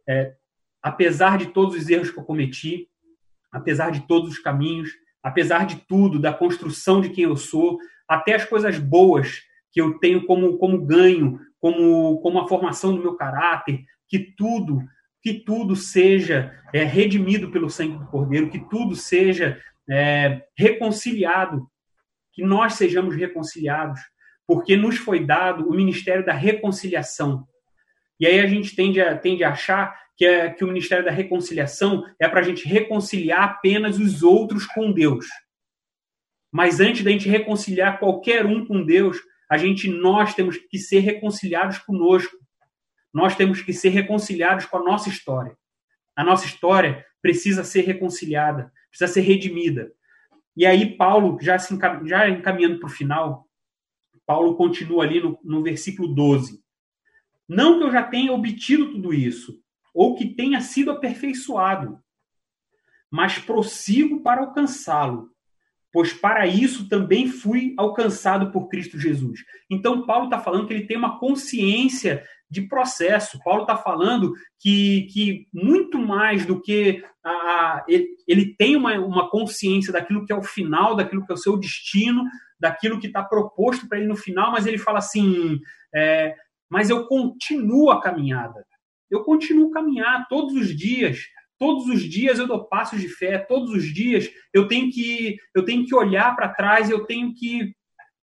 é, 0.07 0.35
apesar 0.79 1.39
de 1.39 1.47
todos 1.47 1.75
os 1.75 1.89
erros 1.89 2.11
que 2.11 2.19
eu 2.19 2.23
cometi, 2.23 2.87
apesar 3.51 3.89
de 3.89 4.01
todos 4.01 4.29
os 4.29 4.37
caminhos, 4.37 4.91
apesar 5.23 5.65
de 5.65 5.77
tudo, 5.87 6.19
da 6.19 6.31
construção 6.31 7.01
de 7.01 7.09
quem 7.09 7.23
eu 7.23 7.35
sou, 7.35 7.79
até 8.07 8.35
as 8.35 8.45
coisas 8.45 8.77
boas 8.77 9.41
que 9.71 9.81
eu 9.81 9.97
tenho 9.97 10.23
como, 10.27 10.55
como 10.59 10.85
ganho, 10.85 11.39
como, 11.59 12.19
como 12.19 12.39
a 12.39 12.47
formação 12.47 12.95
do 12.95 13.01
meu 13.01 13.15
caráter, 13.15 13.83
que 14.07 14.19
tudo, 14.19 14.83
que 15.23 15.33
tudo 15.33 15.73
seja 15.73 16.53
é, 16.73 16.83
redimido 16.83 17.49
pelo 17.49 17.69
sangue 17.69 17.97
do 17.97 18.05
Cordeiro, 18.07 18.49
que 18.49 18.59
tudo 18.69 18.93
seja 18.93 19.57
é, 19.89 20.43
reconciliado, 20.55 21.65
que 22.33 22.43
nós 22.43 22.73
sejamos 22.73 23.15
reconciliados, 23.15 24.01
porque 24.45 24.75
nos 24.75 24.97
foi 24.97 25.25
dado 25.25 25.69
o 25.69 25.73
ministério 25.73 26.25
da 26.25 26.33
reconciliação. 26.33 27.47
E 28.19 28.27
aí 28.27 28.41
a 28.41 28.47
gente 28.47 28.75
tende 28.75 28.99
a, 28.99 29.17
tende 29.17 29.45
a 29.45 29.51
achar 29.51 29.97
que, 30.17 30.25
é, 30.25 30.49
que 30.49 30.63
o 30.63 30.67
ministério 30.67 31.05
da 31.05 31.11
reconciliação 31.11 32.03
é 32.19 32.27
para 32.27 32.41
a 32.41 32.43
gente 32.43 32.67
reconciliar 32.67 33.43
apenas 33.43 33.97
os 33.97 34.23
outros 34.23 34.65
com 34.65 34.91
Deus. 34.91 35.25
Mas 36.51 36.81
antes 36.81 37.01
da 37.01 37.11
gente 37.11 37.29
reconciliar 37.29 37.97
qualquer 37.97 38.45
um 38.45 38.65
com 38.65 38.85
Deus, 38.85 39.17
a 39.49 39.57
gente 39.57 39.87
nós 39.87 40.35
temos 40.35 40.57
que 40.57 40.77
ser 40.77 40.99
reconciliados 40.99 41.77
conosco. 41.77 42.35
Nós 43.13 43.35
temos 43.35 43.61
que 43.61 43.71
ser 43.71 43.89
reconciliados 43.89 44.65
com 44.65 44.77
a 44.77 44.83
nossa 44.83 45.09
história. 45.09 45.55
A 46.15 46.23
nossa 46.23 46.45
história 46.45 47.05
precisa 47.21 47.63
ser 47.63 47.81
reconciliada, 47.81 48.71
precisa 48.89 49.11
ser 49.11 49.21
redimida. 49.21 49.91
E 50.55 50.65
aí 50.65 50.97
Paulo, 50.97 51.37
já, 51.41 51.57
se 51.57 51.73
encam... 51.73 52.05
já 52.05 52.29
encaminhando 52.29 52.79
para 52.79 52.87
o 52.87 52.91
final, 52.91 53.47
Paulo 54.25 54.55
continua 54.55 55.03
ali 55.03 55.21
no, 55.21 55.39
no 55.43 55.63
versículo 55.63 56.07
12. 56.07 56.63
Não 57.47 57.77
que 57.77 57.85
eu 57.85 57.91
já 57.91 58.03
tenha 58.03 58.31
obtido 58.31 58.91
tudo 58.91 59.13
isso, 59.13 59.61
ou 59.93 60.15
que 60.15 60.33
tenha 60.33 60.61
sido 60.61 60.91
aperfeiçoado, 60.91 61.99
mas 63.11 63.37
prossigo 63.37 64.21
para 64.21 64.41
alcançá-lo, 64.41 65.29
pois 65.91 66.11
para 66.11 66.47
isso 66.47 66.89
também 66.89 67.27
fui 67.27 67.75
alcançado 67.77 68.51
por 68.51 68.67
Cristo 68.69 68.99
Jesus. 68.99 69.41
Então, 69.69 70.05
Paulo 70.05 70.25
está 70.25 70.39
falando 70.39 70.65
que 70.65 70.73
ele 70.73 70.87
tem 70.87 70.97
uma 70.97 71.19
consciência 71.19 72.27
de 72.53 72.61
processo. 72.67 73.39
Paulo 73.43 73.63
está 73.63 73.75
falando 73.75 74.33
que, 74.59 75.07
que 75.11 75.47
muito 75.51 75.97
mais 75.97 76.45
do 76.45 76.61
que 76.61 77.03
a, 77.25 77.29
a, 77.29 77.85
ele, 77.87 78.55
tem 78.55 78.75
uma, 78.75 78.93
uma 78.99 79.29
consciência 79.29 79.91
daquilo 79.91 80.25
que 80.25 80.31
é 80.31 80.35
o 80.35 80.43
final, 80.43 80.95
daquilo 80.95 81.25
que 81.25 81.31
é 81.31 81.35
o 81.35 81.37
seu 81.37 81.57
destino, 81.57 82.23
daquilo 82.59 82.99
que 82.99 83.07
está 83.07 83.23
proposto 83.23 83.89
para 83.89 83.97
ele 83.97 84.07
no 84.07 84.15
final, 84.15 84.51
mas 84.51 84.67
ele 84.67 84.77
fala 84.77 84.99
assim: 84.99 85.59
é, 85.93 86.35
mas 86.69 86.89
eu 86.89 87.07
continuo 87.07 87.89
a 87.89 87.99
caminhada. 87.99 88.63
Eu 89.09 89.23
continuo 89.23 89.69
a 89.69 89.73
caminhar 89.73 90.27
todos 90.27 90.53
os 90.53 90.75
dias 90.75 91.19
Todos 91.63 91.87
os 91.87 92.01
dias 92.01 92.39
eu 92.39 92.45
dou 92.45 92.65
passos 92.65 92.99
de 92.99 93.07
fé, 93.07 93.37
todos 93.37 93.71
os 93.71 93.85
dias 93.85 94.29
eu 94.53 94.67
tenho 94.67 94.91
que 94.91 95.37
eu 95.55 95.63
tenho 95.63 95.85
que 95.85 95.95
olhar 95.95 96.35
para 96.35 96.49
trás, 96.49 96.89
eu 96.89 97.05
tenho 97.05 97.33
que 97.33 97.73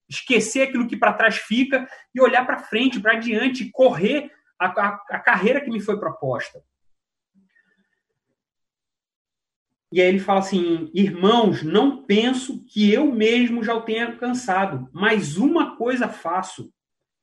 esquecer 0.10 0.64
aquilo 0.64 0.88
que 0.88 0.98
para 0.98 1.14
trás 1.14 1.38
fica 1.38 1.88
e 2.14 2.22
olhar 2.22 2.46
para 2.46 2.60
frente, 2.60 3.00
para 3.00 3.14
adiante, 3.14 3.70
correr 3.72 4.32
a, 4.60 4.68
a, 4.68 4.88
a 5.12 5.20
carreira 5.20 5.62
que 5.62 5.70
me 5.70 5.80
foi 5.80 6.00
proposta. 6.00 6.62
E 9.92 10.02
aí 10.02 10.08
ele 10.08 10.20
fala 10.20 10.40
assim: 10.40 10.92
Irmãos, 10.94 11.64
não 11.64 12.04
penso 12.04 12.64
que 12.66 12.92
eu 12.92 13.12
mesmo 13.12 13.64
já 13.64 13.74
o 13.76 13.82
tenha 13.82 14.08
alcançado, 14.08 14.90
mas 14.94 15.38
uma 15.38 15.76
coisa 15.76 16.08
faço, 16.08 16.72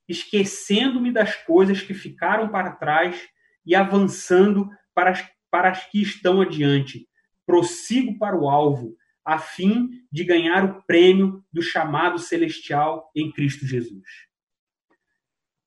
esquecendo-me 0.09 1.13
das 1.13 1.35
coisas 1.35 1.81
que 1.81 1.95
ficaram 1.95 2.49
para 2.49 2.73
trás 2.73 3.21
e 3.65 3.75
avançando 3.75 4.69
para 4.95 5.11
as 5.11 5.37
para 5.51 5.71
as 5.71 5.85
que 5.87 6.03
estão 6.03 6.43
adiante. 6.43 7.09
Prossigo 7.47 8.19
para 8.19 8.37
o 8.37 8.49
alvo, 8.49 8.95
a 9.27 9.39
fim 9.39 9.89
de 10.11 10.23
ganhar 10.23 10.65
o 10.65 10.83
prêmio 10.85 11.45
do 11.53 11.61
chamado 11.61 12.17
celestial 12.17 13.11
em 13.15 13.33
Cristo 13.33 13.67
Jesus. 13.67 14.07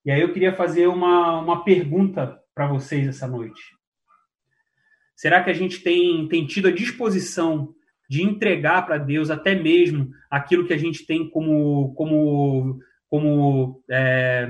E 0.05 0.09
aí 0.09 0.21
eu 0.21 0.31
queria 0.31 0.55
fazer 0.55 0.87
uma, 0.87 1.41
uma 1.41 1.63
pergunta 1.65 2.39
para 2.55 2.67
vocês 2.67 3.05
essa 3.05 3.27
noite. 3.27 3.61
Será 5.13 5.43
que 5.43 5.49
a 5.49 5.53
gente 5.53 5.81
tem, 5.81 6.25
tem 6.29 6.47
tido 6.47 6.69
a 6.69 6.71
disposição 6.71 7.75
de 8.09 8.23
entregar 8.23 8.85
para 8.85 8.97
Deus 8.97 9.29
até 9.29 9.53
mesmo 9.53 10.09
aquilo 10.31 10.65
que 10.65 10.73
a 10.73 10.77
gente 10.77 11.05
tem 11.05 11.29
como, 11.29 11.93
como, 11.95 12.79
como 13.09 13.83
é, 13.91 14.49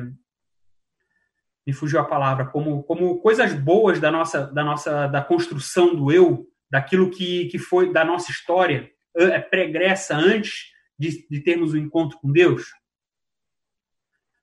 me 1.65 1.73
fugiu 1.73 1.99
a 1.99 2.05
palavra, 2.05 2.45
como, 2.45 2.83
como 2.83 3.19
coisas 3.19 3.55
boas 3.55 3.99
da 3.99 4.11
nossa, 4.11 4.45
da 4.45 4.63
nossa 4.63 5.07
da 5.07 5.21
construção 5.23 5.95
do 5.95 6.11
eu, 6.11 6.47
daquilo 6.69 7.09
que, 7.09 7.47
que 7.47 7.57
foi 7.57 7.91
da 7.91 8.05
nossa 8.05 8.31
história 8.31 8.89
é 9.15 9.39
pregressa 9.39 10.15
antes 10.15 10.71
de, 10.97 11.27
de 11.29 11.39
termos 11.41 11.73
o 11.73 11.77
um 11.77 11.79
encontro 11.79 12.17
com 12.19 12.31
Deus? 12.31 12.73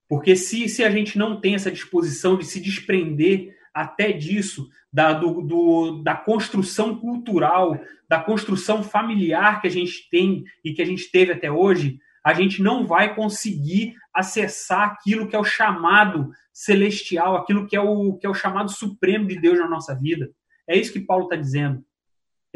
Porque 0.08 0.36
se, 0.36 0.68
se 0.68 0.84
a 0.84 0.90
gente 0.90 1.18
não 1.18 1.40
tem 1.40 1.54
essa 1.54 1.70
disposição 1.70 2.36
de 2.36 2.44
se 2.44 2.60
desprender 2.60 3.56
até 3.74 4.12
disso, 4.12 4.68
da, 4.92 5.12
do, 5.12 5.42
do, 5.42 6.02
da 6.02 6.14
construção 6.14 6.98
cultural, 6.98 7.78
da 8.08 8.18
construção 8.20 8.82
familiar 8.82 9.60
que 9.60 9.66
a 9.66 9.70
gente 9.70 10.08
tem 10.08 10.44
e 10.64 10.72
que 10.72 10.80
a 10.80 10.86
gente 10.86 11.10
teve 11.10 11.32
até 11.32 11.50
hoje, 11.50 11.98
a 12.24 12.32
gente 12.32 12.62
não 12.62 12.86
vai 12.86 13.14
conseguir 13.14 13.94
acessar 14.12 14.82
aquilo 14.82 15.28
que 15.28 15.36
é 15.36 15.38
o 15.38 15.44
chamado 15.44 16.30
celestial, 16.52 17.36
aquilo 17.36 17.66
que 17.66 17.76
é 17.76 17.80
o, 17.80 18.14
que 18.14 18.26
é 18.26 18.30
o 18.30 18.34
chamado 18.34 18.70
supremo 18.70 19.26
de 19.26 19.38
Deus 19.38 19.58
na 19.58 19.68
nossa 19.68 19.94
vida. 19.94 20.30
É 20.66 20.76
isso 20.76 20.92
que 20.92 21.00
Paulo 21.00 21.24
está 21.24 21.36
dizendo. 21.36 21.84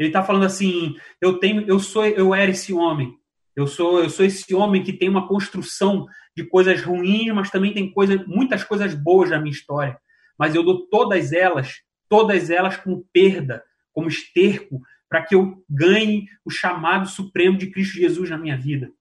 Ele 0.01 0.09
está 0.09 0.23
falando 0.23 0.45
assim: 0.45 0.95
eu 1.21 1.37
tenho, 1.37 1.61
eu 1.67 1.79
sou, 1.79 2.03
eu 2.03 2.33
era 2.33 2.49
esse 2.49 2.73
homem. 2.73 3.15
Eu 3.55 3.67
sou, 3.67 3.99
eu 3.99 4.09
sou 4.09 4.25
esse 4.25 4.51
homem 4.55 4.81
que 4.81 4.91
tem 4.91 5.07
uma 5.07 5.27
construção 5.27 6.07
de 6.35 6.43
coisas 6.43 6.81
ruins, 6.81 7.31
mas 7.31 7.51
também 7.51 7.71
tem 7.71 7.93
muitas 8.25 8.63
coisas 8.63 8.95
boas 8.95 9.29
na 9.29 9.37
minha 9.37 9.51
história. 9.51 9.99
Mas 10.39 10.55
eu 10.55 10.63
dou 10.63 10.87
todas 10.87 11.31
elas, 11.31 11.81
todas 12.09 12.49
elas 12.49 12.77
com 12.77 13.03
perda, 13.13 13.63
como 13.93 14.07
esterco, 14.07 14.81
para 15.07 15.21
que 15.21 15.35
eu 15.35 15.63
ganhe 15.69 16.25
o 16.43 16.49
chamado 16.49 17.07
supremo 17.07 17.55
de 17.55 17.69
Cristo 17.69 17.97
Jesus 17.97 18.27
na 18.27 18.39
minha 18.39 18.57
vida. 18.57 18.91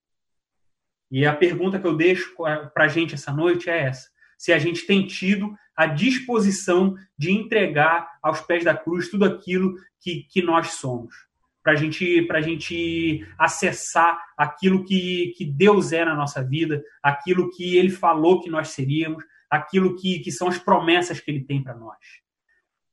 E 1.11 1.25
a 1.25 1.35
pergunta 1.35 1.81
que 1.81 1.87
eu 1.87 1.97
deixo 1.97 2.35
para 2.37 2.85
a 2.85 2.89
gente 2.89 3.15
essa 3.15 3.33
noite 3.33 3.71
é 3.71 3.85
essa: 3.85 4.11
se 4.41 4.55
a 4.55 4.59
gente 4.59 4.87
tem 4.87 5.07
tido 5.07 5.55
a 5.77 5.85
disposição 5.85 6.97
de 7.17 7.31
entregar 7.31 8.11
aos 8.23 8.41
pés 8.41 8.65
da 8.65 8.75
cruz 8.75 9.11
tudo 9.11 9.27
aquilo 9.27 9.75
que, 10.01 10.23
que 10.31 10.41
nós 10.41 10.77
somos. 10.77 11.15
Para 11.63 11.75
gente, 11.75 12.27
a 12.31 12.41
gente 12.41 13.29
acessar 13.37 14.19
aquilo 14.39 14.83
que, 14.83 15.35
que 15.37 15.45
Deus 15.45 15.93
é 15.93 16.07
na 16.07 16.15
nossa 16.15 16.43
vida, 16.43 16.83
aquilo 17.03 17.51
que 17.51 17.77
Ele 17.77 17.91
falou 17.91 18.41
que 18.41 18.49
nós 18.49 18.69
seríamos, 18.69 19.23
aquilo 19.51 19.95
que, 19.95 20.21
que 20.21 20.33
são 20.33 20.49
as 20.49 20.57
promessas 20.57 21.21
que 21.21 21.31
Ele 21.31 21.45
tem 21.45 21.63
para 21.63 21.77
nós. 21.77 21.99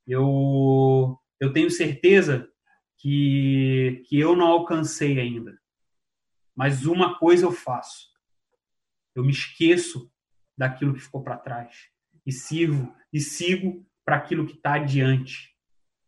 Eu, 0.06 1.18
eu 1.40 1.54
tenho 1.54 1.72
certeza 1.72 2.46
que, 2.98 4.04
que 4.10 4.20
eu 4.20 4.36
não 4.36 4.48
alcancei 4.48 5.18
ainda. 5.18 5.58
Mas 6.54 6.86
uma 6.86 7.18
coisa 7.18 7.46
eu 7.46 7.54
faço. 7.54 8.10
Eu 9.16 9.24
me 9.24 9.32
esqueço 9.32 10.12
daquilo 10.58 10.94
que 10.94 11.02
ficou 11.02 11.22
para 11.22 11.38
trás 11.38 11.88
e 12.26 12.32
sirvo 12.32 12.94
e 13.14 13.20
sigo 13.20 13.86
para 14.04 14.16
aquilo 14.18 14.46
que 14.46 14.54
está 14.54 14.74
adiante. 14.74 15.50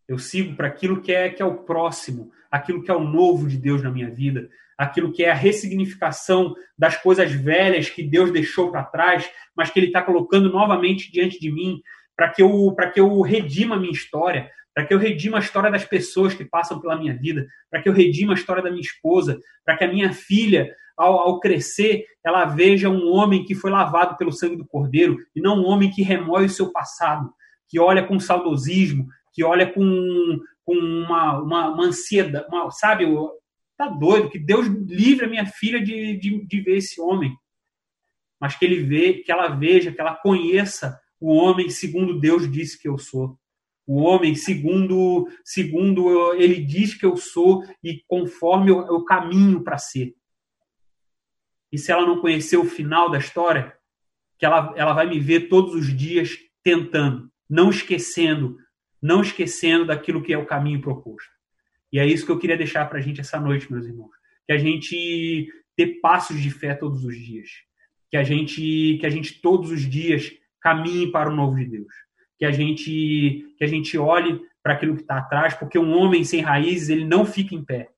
Eu 0.08 0.18
sigo 0.18 0.56
para 0.56 0.68
aquilo 0.68 1.02
que 1.02 1.12
é 1.12 1.30
que 1.30 1.42
é 1.42 1.46
o 1.46 1.64
próximo, 1.64 2.32
aquilo 2.50 2.82
que 2.82 2.90
é 2.90 2.94
o 2.94 3.04
novo 3.04 3.48
de 3.48 3.58
Deus 3.58 3.84
na 3.84 3.92
minha 3.92 4.10
vida, 4.10 4.50
aquilo 4.78 5.12
que 5.12 5.24
é 5.24 5.30
a 5.30 5.36
ressignificação 5.36 6.56
das 6.78 6.96
coisas 6.98 7.32
velhas 7.32 7.90
que 7.90 8.02
Deus 8.02 8.32
deixou 8.32 8.72
para 8.72 8.84
trás, 8.84 9.30
mas 9.56 9.70
que 9.70 9.80
Ele 9.80 9.88
está 9.88 10.02
colocando 10.02 10.50
novamente 10.50 11.12
diante 11.12 11.40
de 11.40 11.52
mim, 11.52 11.82
para 12.16 12.30
que 12.30 12.42
eu 12.42 12.74
para 12.76 12.90
que 12.90 13.00
eu 13.00 13.22
redima 13.22 13.76
a 13.76 13.80
minha 13.80 13.92
história, 13.92 14.50
para 14.74 14.86
que 14.86 14.94
eu 14.94 14.98
redima 14.98 15.38
a 15.38 15.42
história 15.42 15.70
das 15.70 15.84
pessoas 15.84 16.34
que 16.34 16.46
passam 16.46 16.80
pela 16.80 16.98
minha 16.98 17.16
vida, 17.16 17.46
para 17.70 17.82
que 17.82 17.90
eu 17.90 17.94
redima 17.94 18.34
a 18.34 18.36
história 18.36 18.64
da 18.64 18.70
minha 18.70 18.82
esposa, 18.82 19.40
para 19.66 19.78
que 19.78 19.84
a 19.84 19.88
minha 19.88 20.14
filha, 20.14 20.74
ao, 21.00 21.20
ao, 21.20 21.40
crescer, 21.40 22.06
ela 22.24 22.46
veja 22.46 22.90
um 22.90 23.12
homem 23.12 23.44
que 23.46 23.56
foi 23.56 23.72
lavado 23.72 24.18
pelo 24.18 24.32
sangue 24.32 24.56
do 24.56 24.68
Cordeiro 24.68 25.18
e 25.36 25.42
não 25.42 25.60
um 25.60 25.66
homem 25.66 25.90
que 25.90 26.02
remoe 26.02 26.46
o 26.46 26.50
seu 26.50 26.72
passado, 26.72 27.34
que 27.68 27.80
olha 27.80 28.06
com 28.06 28.20
saudosismo, 28.20 29.08
que 29.34 29.44
olha 29.44 29.72
com, 29.72 30.40
com 30.66 30.74
uma, 30.74 31.40
uma, 31.40 31.70
uma 31.70 31.86
ansiedade, 31.86 32.46
uma, 32.50 32.70
sabe? 32.72 33.06
Tá 33.78 33.88
doido, 33.88 34.30
que 34.30 34.38
Deus 34.38 34.68
livre 34.68 35.26
a 35.26 35.30
minha 35.30 35.46
filha 35.46 35.82
de, 35.82 36.18
de, 36.18 36.46
de 36.46 36.62
ver 36.62 36.78
esse 36.78 37.00
homem. 37.00 37.34
Mas 38.40 38.56
que 38.56 38.66
ele 38.66 38.84
vê, 38.84 39.14
que 39.14 39.32
ela 39.32 39.48
veja, 39.48 39.92
que 39.92 40.02
ela 40.02 40.16
conheça 40.16 41.00
o 41.20 41.34
homem 41.34 41.70
segundo 41.70 42.20
Deus 42.20 42.50
disse 42.50 42.82
que 42.82 42.88
eu 42.88 42.98
sou 42.98 43.38
o 43.90 44.04
homem 44.04 44.36
segundo 44.36 45.28
segundo 45.44 46.36
ele 46.36 46.64
diz 46.64 46.94
que 46.94 47.04
eu 47.04 47.18
sou 47.18 47.64
e 47.84 48.04
conforme 48.08 48.70
eu 48.70 49.04
caminho 49.04 49.64
para 49.64 49.80
ser. 49.80 50.14
E 51.72 51.78
se 51.78 51.92
ela 51.92 52.06
não 52.06 52.20
conhecer 52.20 52.58
o 52.58 52.66
final 52.66 53.10
da 53.10 53.18
história, 53.18 53.74
que 54.38 54.46
ela, 54.46 54.74
ela 54.76 54.94
vai 54.94 55.08
me 55.08 55.20
ver 55.20 55.50
todos 55.50 55.76
os 55.76 55.96
dias 55.96 56.38
tentando, 56.64 57.30
não 57.50 57.70
esquecendo, 57.70 58.58
não 59.02 59.22
esquecendo 59.22 59.86
daquilo 59.86 60.22
que 60.22 60.34
é 60.34 60.38
o 60.38 60.46
caminho 60.46 60.82
proposto. 60.82 61.30
E 61.92 62.00
é 62.00 62.06
isso 62.06 62.26
que 62.26 62.32
eu 62.32 62.40
queria 62.40 62.58
deixar 62.58 62.86
para 62.90 63.00
a 63.00 63.02
gente 63.02 63.22
essa 63.22 63.40
noite, 63.40 63.72
meus 63.72 63.86
irmãos. 63.86 64.12
Que 64.46 64.54
a 64.54 64.58
gente 64.58 65.52
ter 65.76 66.00
passos 66.02 66.42
de 66.42 66.52
fé 66.52 66.74
todos 66.74 67.04
os 67.04 67.16
dias. 67.16 67.50
Que 68.10 68.18
a 68.18 68.24
gente, 68.24 68.98
que 69.00 69.06
a 69.06 69.10
gente 69.10 69.42
todos 69.42 69.72
os 69.72 69.82
dias 69.82 70.32
caminhe 70.60 71.12
para 71.12 71.30
o 71.30 71.36
novo 71.36 71.56
de 71.56 71.66
Deus 71.66 71.94
que 72.40 72.46
a 72.46 72.52
gente 72.52 73.54
que 73.58 73.64
a 73.64 73.68
gente 73.68 73.98
olhe 73.98 74.42
para 74.64 74.74
aquilo 74.74 74.96
que 74.96 75.02
está 75.02 75.18
atrás, 75.18 75.54
porque 75.54 75.78
um 75.78 75.92
homem 75.92 76.24
sem 76.24 76.42
raízes 76.42 76.90
ele 76.90 77.06
não 77.06 77.26
fica 77.26 77.54
em 77.54 77.64
pé. 77.64 77.90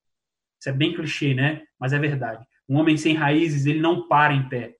Isso 0.60 0.68
é 0.68 0.72
bem 0.72 0.92
clichê, 0.92 1.32
né? 1.32 1.62
Mas 1.78 1.92
é 1.92 1.98
verdade. 1.98 2.44
Um 2.72 2.78
homem 2.78 2.96
sem 2.96 3.14
raízes 3.14 3.66
ele 3.66 3.80
não 3.80 4.08
para 4.08 4.32
em 4.32 4.48
pé, 4.48 4.76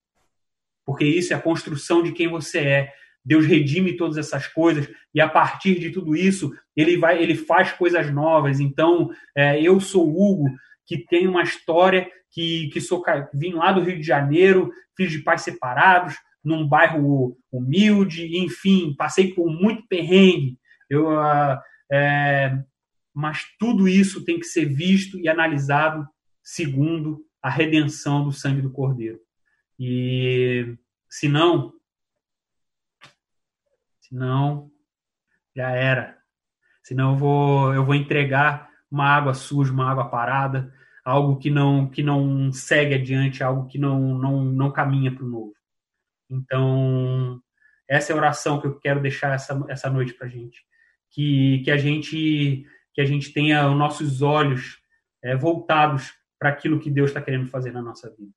porque 0.82 1.04
isso 1.04 1.34
é 1.34 1.36
a 1.36 1.40
construção 1.40 2.02
de 2.02 2.12
quem 2.12 2.26
você 2.26 2.58
é. 2.60 2.92
Deus 3.22 3.44
redime 3.44 3.98
todas 3.98 4.16
essas 4.16 4.46
coisas 4.46 4.88
e 5.14 5.20
a 5.20 5.28
partir 5.28 5.78
de 5.78 5.90
tudo 5.90 6.16
isso 6.16 6.50
ele 6.74 6.96
vai, 6.96 7.22
ele 7.22 7.34
faz 7.34 7.70
coisas 7.72 8.10
novas. 8.10 8.60
Então 8.60 9.10
é, 9.36 9.60
eu 9.60 9.78
sou 9.78 10.08
Hugo 10.08 10.48
que 10.86 10.96
tem 10.96 11.28
uma 11.28 11.42
história 11.42 12.10
que 12.30 12.70
que 12.72 12.80
sou 12.80 13.04
vim 13.34 13.52
lá 13.52 13.72
do 13.72 13.82
Rio 13.82 13.98
de 13.98 14.06
Janeiro, 14.06 14.72
filho 14.96 15.10
de 15.10 15.18
pais 15.18 15.42
separados, 15.42 16.14
num 16.42 16.66
bairro 16.66 17.36
humilde, 17.52 18.38
enfim, 18.38 18.94
passei 18.96 19.34
por 19.34 19.52
muito 19.52 19.86
perrengue. 19.86 20.56
Eu, 20.88 21.10
uh, 21.10 21.60
é, 21.92 22.58
mas 23.14 23.42
tudo 23.58 23.86
isso 23.86 24.24
tem 24.24 24.40
que 24.40 24.46
ser 24.46 24.64
visto 24.64 25.20
e 25.20 25.28
analisado 25.28 26.08
segundo 26.42 27.22
a 27.42 27.50
redenção 27.50 28.22
do 28.22 28.32
sangue 28.32 28.62
do 28.62 28.70
Cordeiro. 28.70 29.20
E 29.78 30.76
se 31.10 31.28
não, 31.28 31.72
se 34.00 34.14
não, 34.14 34.70
já 35.54 35.70
era. 35.70 36.18
Senão 36.82 37.12
eu 37.12 37.16
vou, 37.16 37.74
eu 37.74 37.84
vou 37.84 37.94
entregar 37.94 38.70
uma 38.90 39.06
água 39.06 39.34
suja, 39.34 39.72
uma 39.72 39.90
água 39.90 40.08
parada, 40.08 40.72
algo 41.04 41.38
que 41.38 41.50
não 41.50 41.88
que 41.88 42.02
não 42.02 42.52
segue 42.52 42.94
adiante, 42.94 43.42
algo 43.42 43.66
que 43.66 43.78
não 43.78 44.18
não, 44.18 44.44
não 44.44 44.70
caminha 44.70 45.12
para 45.14 45.24
o 45.24 45.28
novo. 45.28 45.54
Então, 46.30 47.42
essa 47.88 48.12
é 48.12 48.14
a 48.14 48.16
oração 48.16 48.60
que 48.60 48.66
eu 48.66 48.78
quero 48.78 49.00
deixar 49.00 49.34
essa, 49.34 49.64
essa 49.68 49.90
noite 49.90 50.14
para 50.14 50.26
a 50.26 50.30
gente. 50.30 50.64
Que, 51.10 51.60
que, 51.64 51.70
a 51.70 51.76
gente 51.76 52.66
que 52.94 53.00
a 53.00 53.04
gente 53.04 53.32
tenha 53.32 53.68
os 53.68 53.76
nossos 53.76 54.22
olhos 54.22 54.80
é, 55.22 55.36
voltados 55.36 56.14
para 56.42 56.50
aquilo 56.50 56.80
que 56.80 56.90
Deus 56.90 57.10
está 57.10 57.22
querendo 57.22 57.46
fazer 57.46 57.70
na 57.70 57.80
nossa 57.80 58.10
vida. 58.10 58.32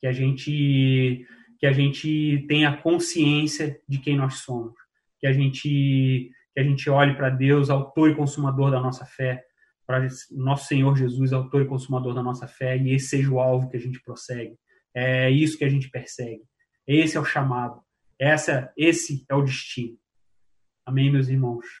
Que 0.00 0.06
a 0.06 0.12
gente 0.12 1.26
que 1.58 1.66
a 1.66 1.72
gente 1.72 2.46
tenha 2.46 2.76
consciência 2.76 3.80
de 3.88 3.98
quem 3.98 4.16
nós 4.16 4.34
somos. 4.34 4.74
Que 5.18 5.26
a 5.26 5.32
gente 5.32 6.30
que 6.54 6.60
a 6.60 6.62
gente 6.62 6.88
olhe 6.88 7.16
para 7.16 7.30
Deus, 7.30 7.68
autor 7.68 8.10
e 8.10 8.14
consumador 8.14 8.70
da 8.70 8.78
nossa 8.80 9.04
fé, 9.04 9.44
para 9.84 10.06
nosso 10.30 10.68
Senhor 10.68 10.96
Jesus, 10.96 11.32
autor 11.32 11.62
e 11.62 11.66
consumador 11.66 12.14
da 12.14 12.22
nossa 12.22 12.46
fé, 12.46 12.78
e 12.78 12.92
esse 12.92 13.08
seja 13.08 13.28
o 13.28 13.40
alvo 13.40 13.68
que 13.68 13.76
a 13.76 13.80
gente 13.80 14.00
prossegue. 14.02 14.56
É 14.94 15.28
isso 15.28 15.58
que 15.58 15.64
a 15.64 15.68
gente 15.68 15.90
persegue. 15.90 16.42
Esse 16.86 17.16
é 17.16 17.20
o 17.20 17.24
chamado. 17.24 17.80
Essa, 18.20 18.72
esse 18.76 19.24
é 19.28 19.34
o 19.34 19.42
destino. 19.42 19.98
Amém, 20.86 21.10
meus 21.10 21.28
irmãos. 21.28 21.66